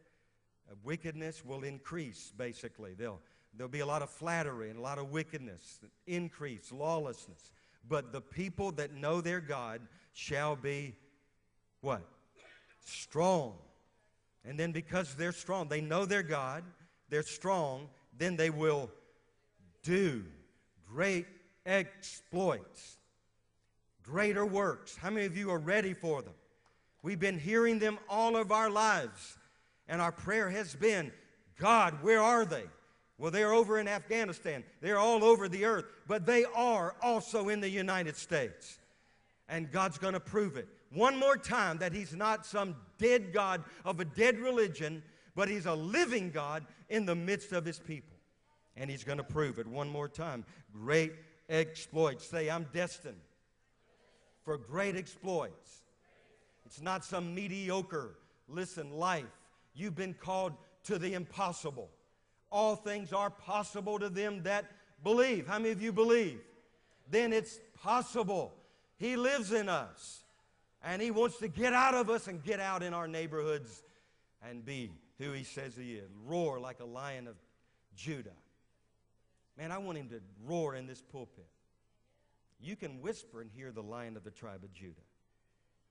[0.70, 2.92] of wickedness will increase, basically.
[2.92, 3.20] They'll,
[3.56, 7.52] there'll be a lot of flattery and a lot of wickedness, increase, lawlessness.
[7.88, 9.80] But the people that know their God
[10.12, 10.94] shall be
[11.80, 12.02] what?
[12.84, 13.54] Strong.
[14.44, 16.64] And then because they're strong, they know their God,
[17.09, 18.90] they're strong, then they will
[19.82, 20.24] do
[20.86, 21.26] great
[21.66, 22.98] exploits,
[24.02, 24.96] greater works.
[24.96, 26.34] How many of you are ready for them?
[27.02, 29.36] We've been hearing them all of our lives,
[29.88, 31.12] and our prayer has been
[31.59, 32.64] God, where are they?
[33.18, 34.62] Well, they're over in Afghanistan.
[34.80, 38.78] They're all over the earth, but they are also in the United States.
[39.48, 43.64] And God's going to prove it one more time that He's not some dead God
[43.84, 45.02] of a dead religion,
[45.39, 48.16] but He's a living God in the midst of His people.
[48.76, 50.45] And He's going to prove it one more time.
[50.72, 51.12] Great
[51.49, 52.26] exploits.
[52.26, 53.20] Say, I'm destined
[54.43, 55.84] for great exploits.
[56.66, 58.18] It's not some mediocre,
[58.49, 59.30] listen, life.
[59.76, 60.55] You've been called
[60.86, 61.89] to the impossible.
[62.51, 64.64] All things are possible to them that
[65.05, 65.47] believe.
[65.47, 66.41] How many of you believe?
[67.09, 68.55] Then it's possible.
[68.97, 70.24] He lives in us.
[70.82, 73.84] And He wants to get out of us and get out in our neighborhoods
[74.43, 76.10] and be who He says He is.
[76.26, 77.36] Roar like a lion of
[77.96, 78.30] Judah.
[79.56, 81.48] Man, I want Him to roar in this pulpit.
[82.60, 84.94] You can whisper and hear the lion of the tribe of Judah.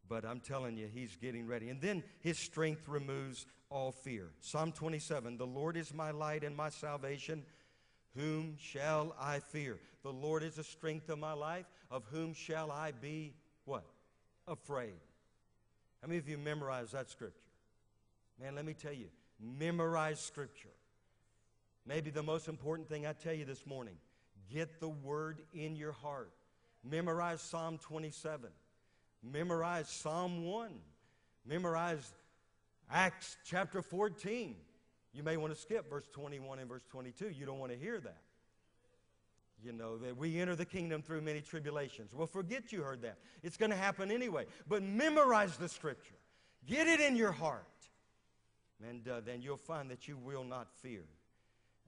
[0.09, 1.69] But I'm telling you, he's getting ready.
[1.69, 4.29] And then his strength removes all fear.
[4.39, 7.43] Psalm 27 The Lord is my light and my salvation.
[8.15, 9.77] Whom shall I fear?
[10.03, 11.65] The Lord is the strength of my life.
[11.91, 13.33] Of whom shall I be
[13.65, 13.83] what?
[14.47, 14.95] Afraid.
[16.01, 17.41] How many of you memorize that scripture?
[18.41, 19.07] Man, let me tell you,
[19.39, 20.69] memorize scripture.
[21.85, 23.95] Maybe the most important thing I tell you this morning
[24.51, 26.31] get the word in your heart.
[26.83, 28.49] Memorize Psalm 27.
[29.23, 30.71] Memorize Psalm 1.
[31.45, 32.13] Memorize
[32.89, 34.55] Acts chapter 14.
[35.13, 37.29] You may want to skip verse 21 and verse 22.
[37.29, 38.21] You don't want to hear that.
[39.63, 42.13] You know, that we enter the kingdom through many tribulations.
[42.13, 43.17] Well, forget you heard that.
[43.41, 44.45] It's going to happen anyway.
[44.67, 46.15] But memorize the scripture,
[46.67, 47.65] get it in your heart.
[48.85, 51.03] And uh, then you'll find that you will not fear.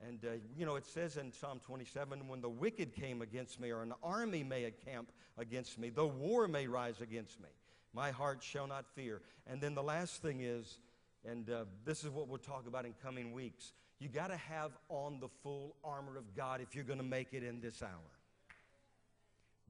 [0.07, 3.71] And, uh, you know, it says in Psalm 27 when the wicked came against me,
[3.71, 7.49] or an army may encamp against me, the war may rise against me,
[7.93, 9.21] my heart shall not fear.
[9.45, 10.79] And then the last thing is,
[11.25, 14.71] and uh, this is what we'll talk about in coming weeks, you got to have
[14.87, 17.89] on the full armor of God if you're going to make it in this hour.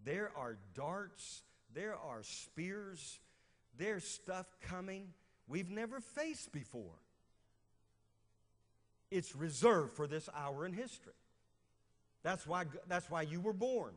[0.05, 1.41] There are darts,
[1.73, 3.19] there are spears,
[3.77, 5.07] there's stuff coming
[5.47, 6.99] we've never faced before.
[9.11, 11.13] It's reserved for this hour in history.
[12.23, 13.93] That's why, that's why you were born.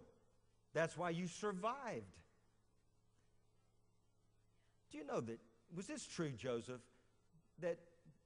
[0.75, 2.17] That's why you survived.
[4.91, 5.39] Do you know that,
[5.75, 6.81] was this true, Joseph,
[7.61, 7.79] that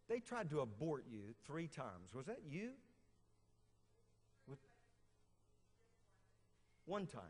[0.08, 2.14] they tried to abort you three times?
[2.14, 2.70] Was that you?
[6.86, 7.22] One time.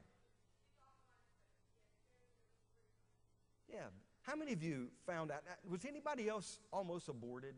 [3.72, 3.86] Yeah.
[4.22, 5.42] How many of you found out?
[5.68, 7.54] Was anybody else almost aborted?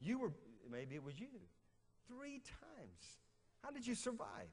[0.00, 0.32] You were,
[0.70, 1.26] maybe it was you.
[2.08, 3.18] Three times.
[3.62, 4.48] How did you survive?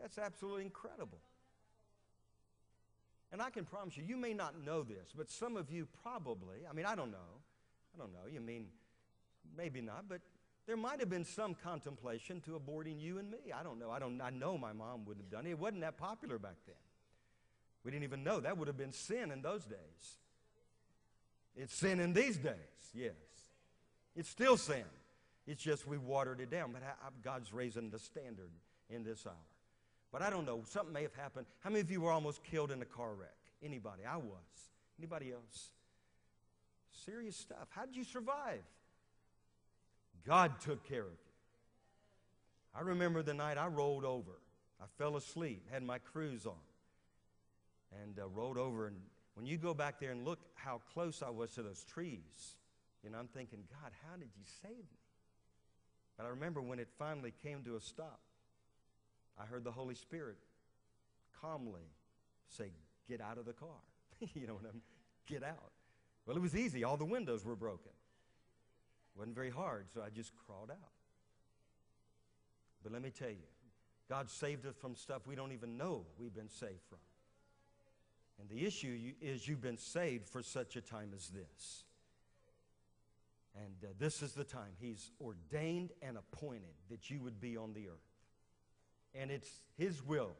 [0.00, 1.20] That's absolutely incredible.
[3.32, 6.58] And I can promise you, you may not know this, but some of you probably,
[6.68, 7.40] I mean, I don't know.
[7.94, 8.30] I don't know.
[8.30, 8.66] You mean,
[9.56, 10.20] maybe not, but
[10.66, 13.38] there might have been some contemplation to aborting you and me.
[13.54, 13.90] I don't know.
[13.90, 15.50] I, don't, I know my mom wouldn't have done it.
[15.50, 16.76] It wasn't that popular back then.
[17.84, 18.40] We didn't even know.
[18.40, 20.18] That would have been sin in those days.
[21.56, 22.54] It's sin in these days,
[22.94, 23.12] yes.
[24.16, 24.84] It's still sin.
[25.46, 26.72] It's just we watered it down.
[26.72, 26.82] But
[27.22, 28.50] God's raising the standard
[28.88, 29.34] in this hour.
[30.10, 30.62] But I don't know.
[30.66, 31.46] Something may have happened.
[31.60, 33.34] How many of you were almost killed in a car wreck?
[33.62, 34.04] Anybody?
[34.08, 34.70] I was.
[34.98, 35.70] Anybody else?
[37.04, 37.68] Serious stuff.
[37.70, 38.62] How did you survive?
[40.26, 41.18] God took care of you.
[42.74, 44.32] I remember the night I rolled over.
[44.80, 46.54] I fell asleep, had my cruise on,
[48.02, 48.86] and uh, rolled over.
[48.86, 48.96] And
[49.34, 52.56] when you go back there and look how close I was to those trees,
[53.02, 55.04] you know, I'm thinking, God, how did you save me?
[56.16, 58.20] But I remember when it finally came to a stop,
[59.38, 60.38] I heard the Holy Spirit
[61.40, 61.90] calmly
[62.48, 62.70] say,
[63.08, 63.68] Get out of the car.
[64.34, 64.82] you know what I mean?
[65.26, 65.72] Get out.
[66.26, 66.84] Well, it was easy.
[66.84, 67.92] All the windows were broken.
[69.14, 70.92] It wasn't very hard, so I just crawled out.
[72.82, 73.46] But let me tell you,
[74.08, 76.98] God saved us from stuff we don't even know we've been saved from.
[78.40, 81.84] And the issue is you've been saved for such a time as this.
[83.56, 87.72] And uh, this is the time He's ordained and appointed that you would be on
[87.72, 87.94] the earth.
[89.14, 90.32] And it's His will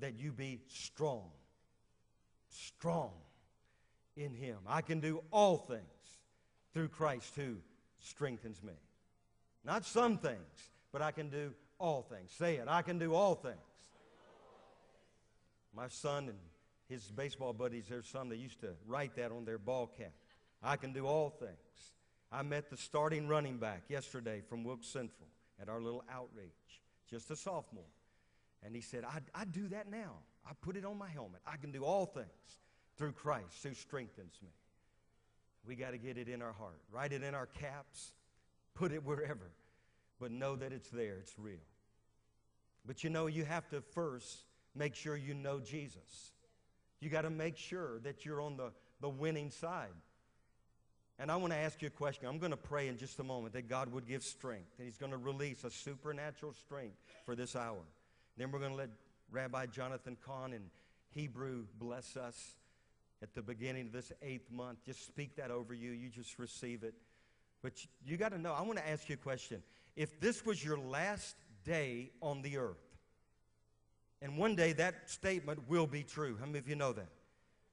[0.00, 1.30] that you be strong.
[2.48, 3.12] Strong
[4.16, 4.58] in Him.
[4.66, 5.82] I can do all things
[6.72, 7.56] through Christ who
[8.00, 8.74] strengthens me.
[9.64, 12.32] Not some things, but I can do all things.
[12.32, 12.66] Say it.
[12.68, 13.56] I can do all things.
[15.74, 16.38] My son and
[16.88, 20.12] his baseball buddies, there's some that used to write that on their ball cap.
[20.62, 21.50] I can do all things.
[22.30, 25.28] I met the starting running back yesterday from Wilkes Central
[25.60, 27.84] at our little outreach, just a sophomore.
[28.64, 30.14] And he said, I, I do that now.
[30.48, 31.40] I put it on my helmet.
[31.46, 32.58] I can do all things
[32.96, 34.50] through Christ who strengthens me.
[35.66, 38.12] We got to get it in our heart, write it in our caps,
[38.74, 39.50] put it wherever,
[40.20, 41.56] but know that it's there, it's real.
[42.86, 46.32] But you know, you have to first make sure you know Jesus.
[47.00, 49.92] You got to make sure that you're on the, the winning side.
[51.18, 52.28] And I want to ask you a question.
[52.28, 54.98] I'm going to pray in just a moment that God would give strength, that He's
[54.98, 57.80] going to release a supernatural strength for this hour.
[58.36, 58.90] Then we're going to let
[59.30, 60.62] Rabbi Jonathan Cahn in
[61.14, 62.56] Hebrew bless us
[63.22, 64.84] at the beginning of this eighth month.
[64.84, 65.92] Just speak that over you.
[65.92, 66.94] You just receive it.
[67.62, 67.72] But
[68.04, 69.62] you got to know, I want to ask you a question.
[69.96, 71.34] If this was your last
[71.64, 72.85] day on the earth,
[74.22, 76.36] and one day that statement will be true.
[76.38, 77.08] How many of you know that?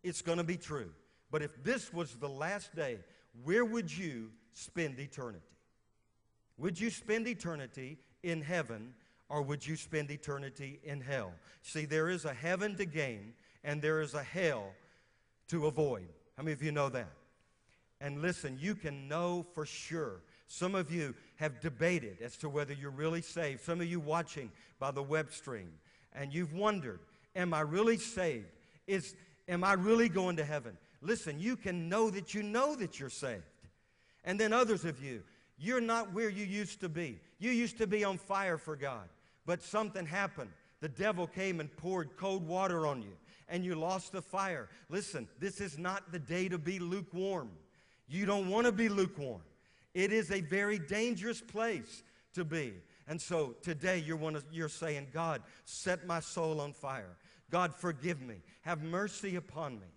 [0.03, 0.91] It's going to be true.
[1.31, 2.99] But if this was the last day,
[3.43, 5.45] where would you spend eternity?
[6.57, 8.93] Would you spend eternity in heaven
[9.29, 11.31] or would you spend eternity in hell?
[11.61, 13.33] See, there is a heaven to gain
[13.63, 14.73] and there is a hell
[15.47, 16.07] to avoid.
[16.37, 17.11] How many of you know that?
[18.01, 20.21] And listen, you can know for sure.
[20.47, 23.61] Some of you have debated as to whether you're really saved.
[23.61, 25.71] Some of you watching by the web stream,
[26.13, 26.99] and you've wondered,
[27.35, 28.47] am I really saved?
[28.87, 29.15] Is,
[29.47, 30.77] am I really going to heaven?
[31.01, 33.43] Listen, you can know that you know that you're saved.
[34.23, 35.23] And then others of you,
[35.57, 37.19] you're not where you used to be.
[37.39, 39.09] You used to be on fire for God,
[39.45, 40.51] but something happened.
[40.79, 43.13] The devil came and poured cold water on you
[43.49, 44.69] and you lost the fire.
[44.89, 47.49] Listen, this is not the day to be lukewarm.
[48.07, 49.41] You don't want to be lukewarm.
[49.93, 52.03] It is a very dangerous place
[52.33, 52.73] to be.
[53.07, 57.17] And so today you're, one of, you're saying, God, set my soul on fire.
[57.51, 58.37] God, forgive me.
[58.61, 59.87] Have mercy upon me.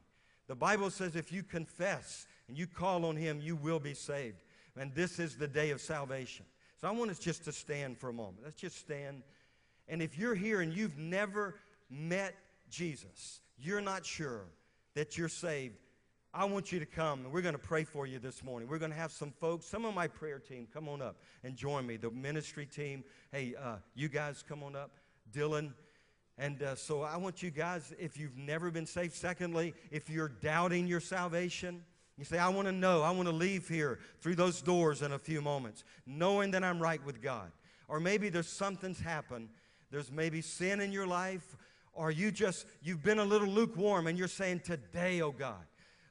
[0.48, 4.42] The Bible says if you confess and you call on Him, you will be saved.
[4.78, 6.44] And this is the day of salvation.
[6.80, 8.38] So I want us just to stand for a moment.
[8.44, 9.22] Let's just stand.
[9.88, 11.54] And if you're here and you've never
[11.88, 12.34] met
[12.68, 14.44] Jesus, you're not sure
[14.94, 15.78] that you're saved,
[16.38, 18.68] I want you to come and we're going to pray for you this morning.
[18.68, 21.56] We're going to have some folks, some of my prayer team, come on up and
[21.56, 21.96] join me.
[21.96, 24.90] The ministry team, hey, uh, you guys come on up.
[25.32, 25.72] Dylan.
[26.36, 30.28] And uh, so I want you guys, if you've never been saved, secondly, if you're
[30.28, 31.82] doubting your salvation,
[32.18, 35.12] you say, I want to know, I want to leave here through those doors in
[35.12, 37.50] a few moments, knowing that I'm right with God.
[37.88, 39.48] Or maybe there's something's happened.
[39.90, 41.56] There's maybe sin in your life,
[41.94, 45.64] or you just, you've been a little lukewarm and you're saying, Today, oh God,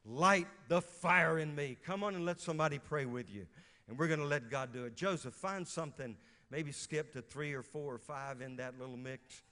[0.06, 1.78] light the fire in me.
[1.86, 3.46] Come on and let somebody pray with you.
[3.88, 4.96] And we're going to let God do it.
[4.96, 6.16] Joseph, find something,
[6.52, 9.44] maybe skip to three or four or five in that little mix,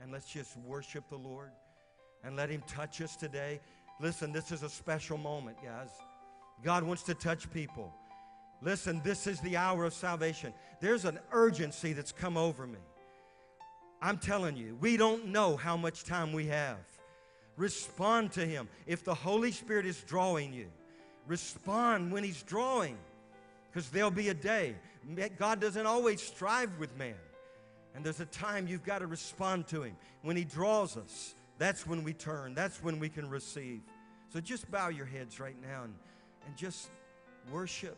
[0.00, 1.50] and let's just worship the Lord
[2.24, 3.60] and let Him touch us today.
[4.00, 5.90] Listen, this is a special moment, guys.
[6.62, 7.92] God wants to touch people.
[8.60, 10.52] Listen, this is the hour of salvation.
[10.80, 12.80] There's an urgency that's come over me.
[14.02, 16.78] I'm telling you, we don't know how much time we have.
[17.58, 18.68] Respond to Him.
[18.86, 20.68] If the Holy Spirit is drawing you,
[21.26, 22.96] respond when He's drawing,
[23.68, 24.76] because there'll be a day.
[25.38, 27.14] God doesn't always strive with man.
[27.94, 29.96] And there's a time you've got to respond to Him.
[30.22, 33.80] When He draws us, that's when we turn, that's when we can receive.
[34.32, 35.94] So just bow your heads right now and,
[36.46, 36.90] and just
[37.50, 37.96] worship.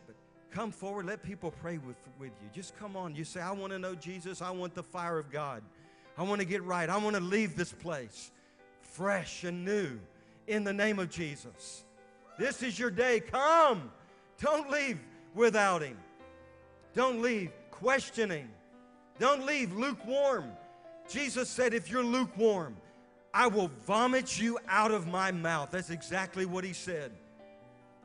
[0.49, 1.05] Come forward.
[1.05, 2.49] Let people pray with, with you.
[2.51, 3.15] Just come on.
[3.15, 4.41] You say, I want to know Jesus.
[4.41, 5.61] I want the fire of God.
[6.17, 6.89] I want to get right.
[6.89, 8.31] I want to leave this place
[8.91, 9.99] fresh and new
[10.47, 11.83] in the name of Jesus.
[12.37, 13.19] This is your day.
[13.19, 13.91] Come.
[14.41, 14.99] Don't leave
[15.33, 15.97] without Him.
[16.93, 18.49] Don't leave questioning.
[19.19, 20.51] Don't leave lukewarm.
[21.09, 22.75] Jesus said, if you're lukewarm,
[23.33, 25.71] I will vomit you out of my mouth.
[25.71, 27.11] That's exactly what He said.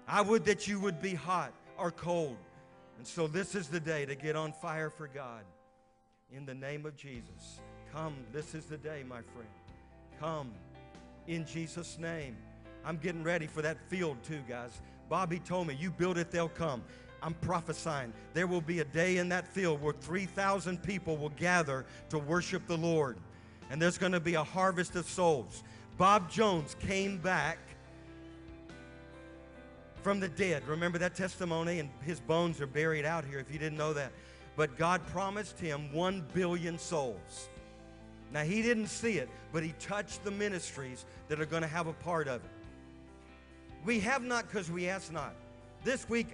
[0.06, 2.36] I would that you would be hot or cold.
[2.98, 5.42] And so this is the day to get on fire for God.
[6.32, 7.60] In the name of Jesus.
[7.92, 9.48] Come, this is the day, my friend.
[10.20, 10.50] Come
[11.26, 12.36] in Jesus' name.
[12.84, 14.80] I'm getting ready for that field too, guys.
[15.08, 16.82] Bobby told me, You build it, they'll come.
[17.22, 21.84] I'm prophesying there will be a day in that field where 3,000 people will gather
[22.10, 23.16] to worship the Lord.
[23.70, 25.64] And there's going to be a harvest of souls.
[25.96, 27.58] Bob Jones came back
[30.02, 30.62] from the dead.
[30.68, 31.80] Remember that testimony?
[31.80, 34.12] And his bones are buried out here if you didn't know that.
[34.54, 37.48] But God promised him one billion souls.
[38.36, 41.86] Now, he didn't see it, but he touched the ministries that are going to have
[41.86, 42.50] a part of it.
[43.82, 45.32] We have not because we ask not.
[45.84, 46.26] This week,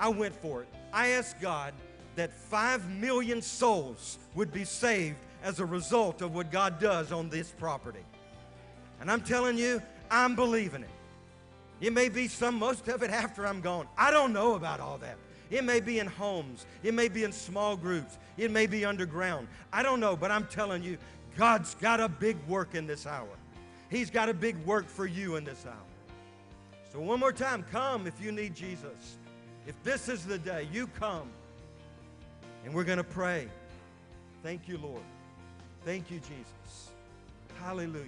[0.00, 0.68] I went for it.
[0.92, 1.74] I asked God
[2.16, 7.28] that five million souls would be saved as a result of what God does on
[7.28, 8.04] this property.
[9.00, 9.80] And I'm telling you,
[10.10, 10.90] I'm believing it.
[11.80, 13.86] It may be some, most of it after I'm gone.
[13.96, 15.16] I don't know about all that.
[15.50, 16.66] It may be in homes.
[16.82, 18.18] It may be in small groups.
[18.36, 19.48] It may be underground.
[19.72, 20.98] I don't know, but I'm telling you,
[21.38, 23.28] God's got a big work in this hour.
[23.90, 25.72] He's got a big work for you in this hour.
[26.92, 29.18] So, one more time, come if you need Jesus.
[29.64, 31.30] If this is the day, you come.
[32.64, 33.46] And we're going to pray.
[34.42, 35.02] Thank you, Lord.
[35.84, 36.90] Thank you, Jesus.
[37.62, 38.04] Hallelujah.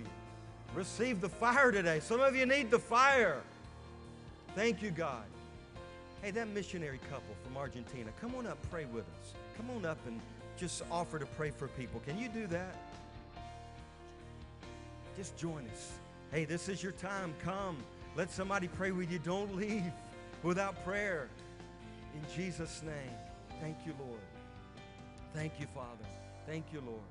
[0.75, 2.01] Receive the fire today.
[2.01, 3.43] Some of you need the fire.
[4.57, 5.23] Thank you, God.
[6.21, 9.35] Hey, that missionary couple from Argentina, come on up, pray with us.
[9.57, 10.21] Come on up and
[10.59, 12.03] just offer to pray for people.
[12.05, 12.75] Can you do that?
[15.21, 15.93] Just join us.
[16.33, 17.35] Hey, this is your time.
[17.45, 17.77] Come.
[18.17, 19.19] Let somebody pray with you.
[19.19, 19.93] Don't leave
[20.43, 21.29] without prayer.
[22.15, 23.15] In Jesus' name.
[23.61, 24.23] Thank you, Lord.
[25.35, 26.07] Thank you, Father.
[26.47, 27.03] Thank you, Lord.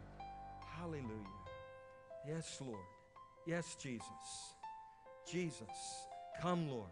[0.75, 1.05] Hallelujah.
[2.27, 2.81] Yes, Lord.
[3.45, 4.07] Yes, Jesus.
[5.31, 5.67] Jesus.
[6.41, 6.89] Come, Lord.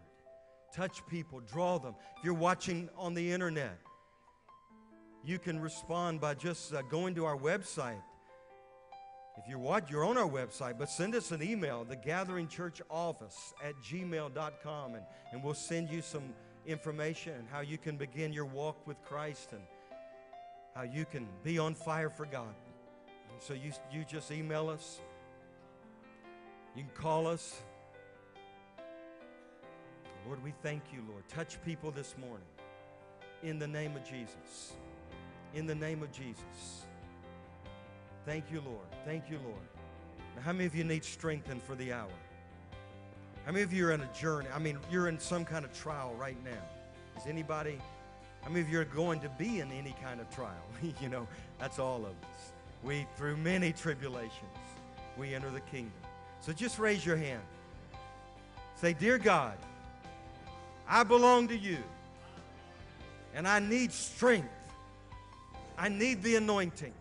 [0.72, 1.96] Touch people, draw them.
[2.18, 3.76] If you're watching on the internet,
[5.24, 8.02] you can respond by just uh, going to our website.
[9.38, 12.82] If you're what, you're on our website, but send us an email, the Gathering Church
[12.90, 16.34] Office at gmail.com, and, and we'll send you some
[16.66, 19.62] information on how you can begin your walk with Christ and
[20.74, 22.54] how you can be on fire for God.
[23.30, 25.00] And so you, you just email us.
[26.74, 27.62] You can call us.
[30.26, 31.28] Lord, we thank you, Lord.
[31.28, 32.46] Touch people this morning
[33.42, 34.74] in the name of Jesus.
[35.54, 36.87] In the name of Jesus.
[38.28, 38.84] Thank you, Lord.
[39.06, 39.56] Thank you, Lord.
[40.36, 42.10] Now, how many of you need strengthened for the hour?
[43.46, 44.48] How many of you are in a journey?
[44.54, 46.60] I mean, you're in some kind of trial right now.
[47.18, 47.78] Is anybody,
[48.42, 50.62] how many of you are going to be in any kind of trial?
[51.00, 51.26] you know,
[51.58, 52.52] that's all of us.
[52.82, 54.34] We, through many tribulations,
[55.16, 55.94] we enter the kingdom.
[56.42, 57.40] So just raise your hand.
[58.74, 59.56] Say, Dear God,
[60.86, 61.78] I belong to you.
[63.34, 64.52] And I need strength.
[65.78, 66.92] I need the anointing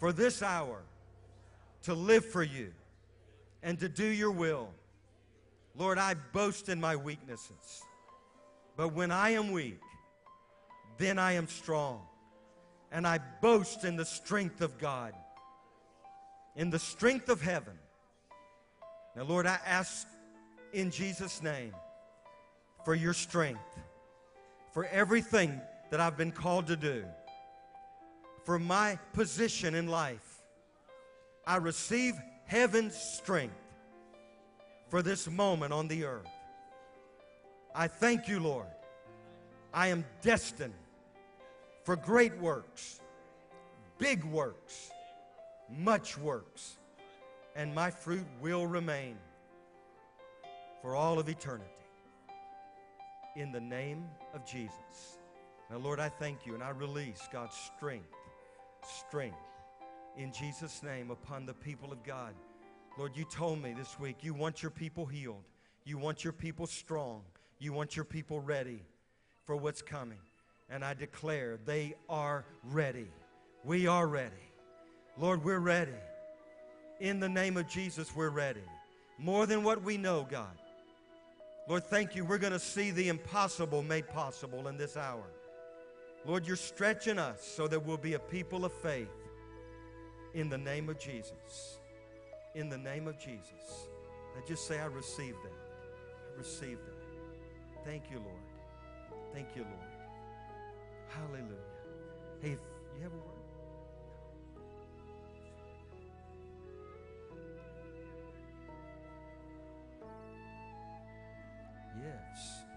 [0.00, 0.82] for this hour
[1.82, 2.72] to live for you
[3.62, 4.70] and to do your will.
[5.76, 7.84] Lord, I boast in my weaknesses.
[8.76, 9.78] But when I am weak,
[10.96, 12.00] then I am strong.
[12.90, 15.12] And I boast in the strength of God,
[16.56, 17.74] in the strength of heaven.
[19.14, 20.08] Now, Lord, I ask
[20.72, 21.74] in Jesus' name
[22.84, 23.78] for your strength,
[24.72, 27.04] for everything that I've been called to do,
[28.50, 30.42] for my position in life.
[31.46, 32.14] I receive
[32.46, 33.54] heaven's strength
[34.88, 36.26] for this moment on the earth.
[37.76, 38.66] I thank you, Lord.
[39.72, 40.74] I am destined
[41.84, 42.98] for great works,
[43.98, 44.90] big works,
[45.78, 46.76] much works,
[47.54, 49.16] and my fruit will remain
[50.82, 51.70] for all of eternity.
[53.36, 55.20] in the name of Jesus.
[55.70, 58.08] Now, Lord, I thank you and I release God's strength,
[58.84, 59.36] strength
[60.16, 62.34] in Jesus' name upon the people of God.
[62.98, 65.44] Lord, you told me this week you want your people healed,
[65.84, 67.22] you want your people strong,
[67.58, 68.82] you want your people ready
[69.44, 70.18] for what's coming.
[70.68, 73.08] And I declare they are ready.
[73.64, 74.34] We are ready.
[75.18, 75.92] Lord, we're ready.
[77.00, 78.62] In the name of Jesus, we're ready.
[79.18, 80.56] More than what we know, God.
[81.68, 82.24] Lord, thank you.
[82.24, 85.24] We're going to see the impossible made possible in this hour.
[86.26, 89.08] Lord, you're stretching us so that we'll be a people of faith
[90.34, 91.78] in the name of Jesus.
[92.54, 93.88] In the name of Jesus.
[94.36, 95.52] I just say, I receive that.
[95.52, 97.84] I receive that.
[97.84, 99.22] Thank you, Lord.
[99.32, 99.74] Thank you, Lord.
[101.08, 101.46] Hallelujah.
[102.40, 103.40] Hey, you have a word.
[112.02, 112.69] Yes.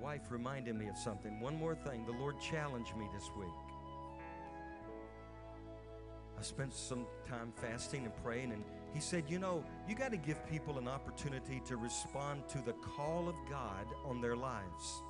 [0.00, 1.40] Wife reminded me of something.
[1.40, 2.04] One more thing.
[2.04, 3.48] The Lord challenged me this week.
[6.38, 10.16] I spent some time fasting and praying, and He said, You know, you got to
[10.16, 15.02] give people an opportunity to respond to the call of God on their lives.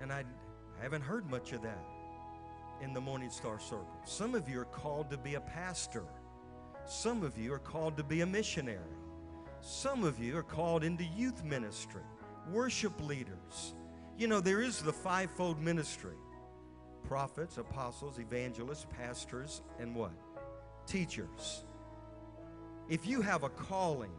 [0.00, 0.24] And I,
[0.78, 1.84] I haven't heard much of that
[2.82, 4.00] in the Morning Star Circle.
[4.04, 6.04] Some of you are called to be a pastor,
[6.86, 8.96] some of you are called to be a missionary.
[9.60, 12.02] Some of you are called into youth ministry,
[12.52, 13.74] worship leaders.
[14.18, 16.16] You know, there is the fivefold ministry
[17.06, 20.10] prophets, apostles, evangelists, pastors, and what?
[20.86, 21.62] Teachers.
[22.88, 24.10] If you have a calling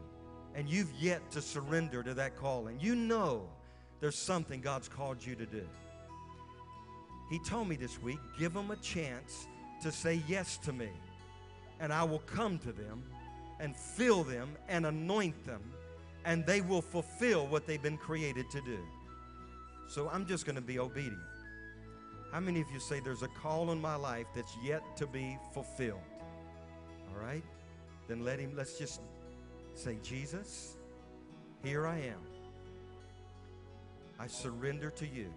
[0.54, 3.48] and you've yet to surrender to that calling, you know
[4.00, 5.66] there's something God's called you to do.
[7.30, 9.46] He told me this week give them a chance
[9.82, 10.88] to say yes to me,
[11.80, 13.02] and I will come to them
[13.60, 15.62] and fill them and anoint them,
[16.28, 18.78] and they will fulfill what they've been created to do.
[19.88, 21.16] So I'm just going to be obedient.
[22.30, 25.38] How many of you say there's a call in my life that's yet to be
[25.54, 26.02] fulfilled?
[27.08, 27.42] All right?
[28.08, 29.00] Then let him, let's just
[29.74, 30.76] say, Jesus,
[31.64, 32.20] here I am.
[34.20, 35.32] I surrender to you.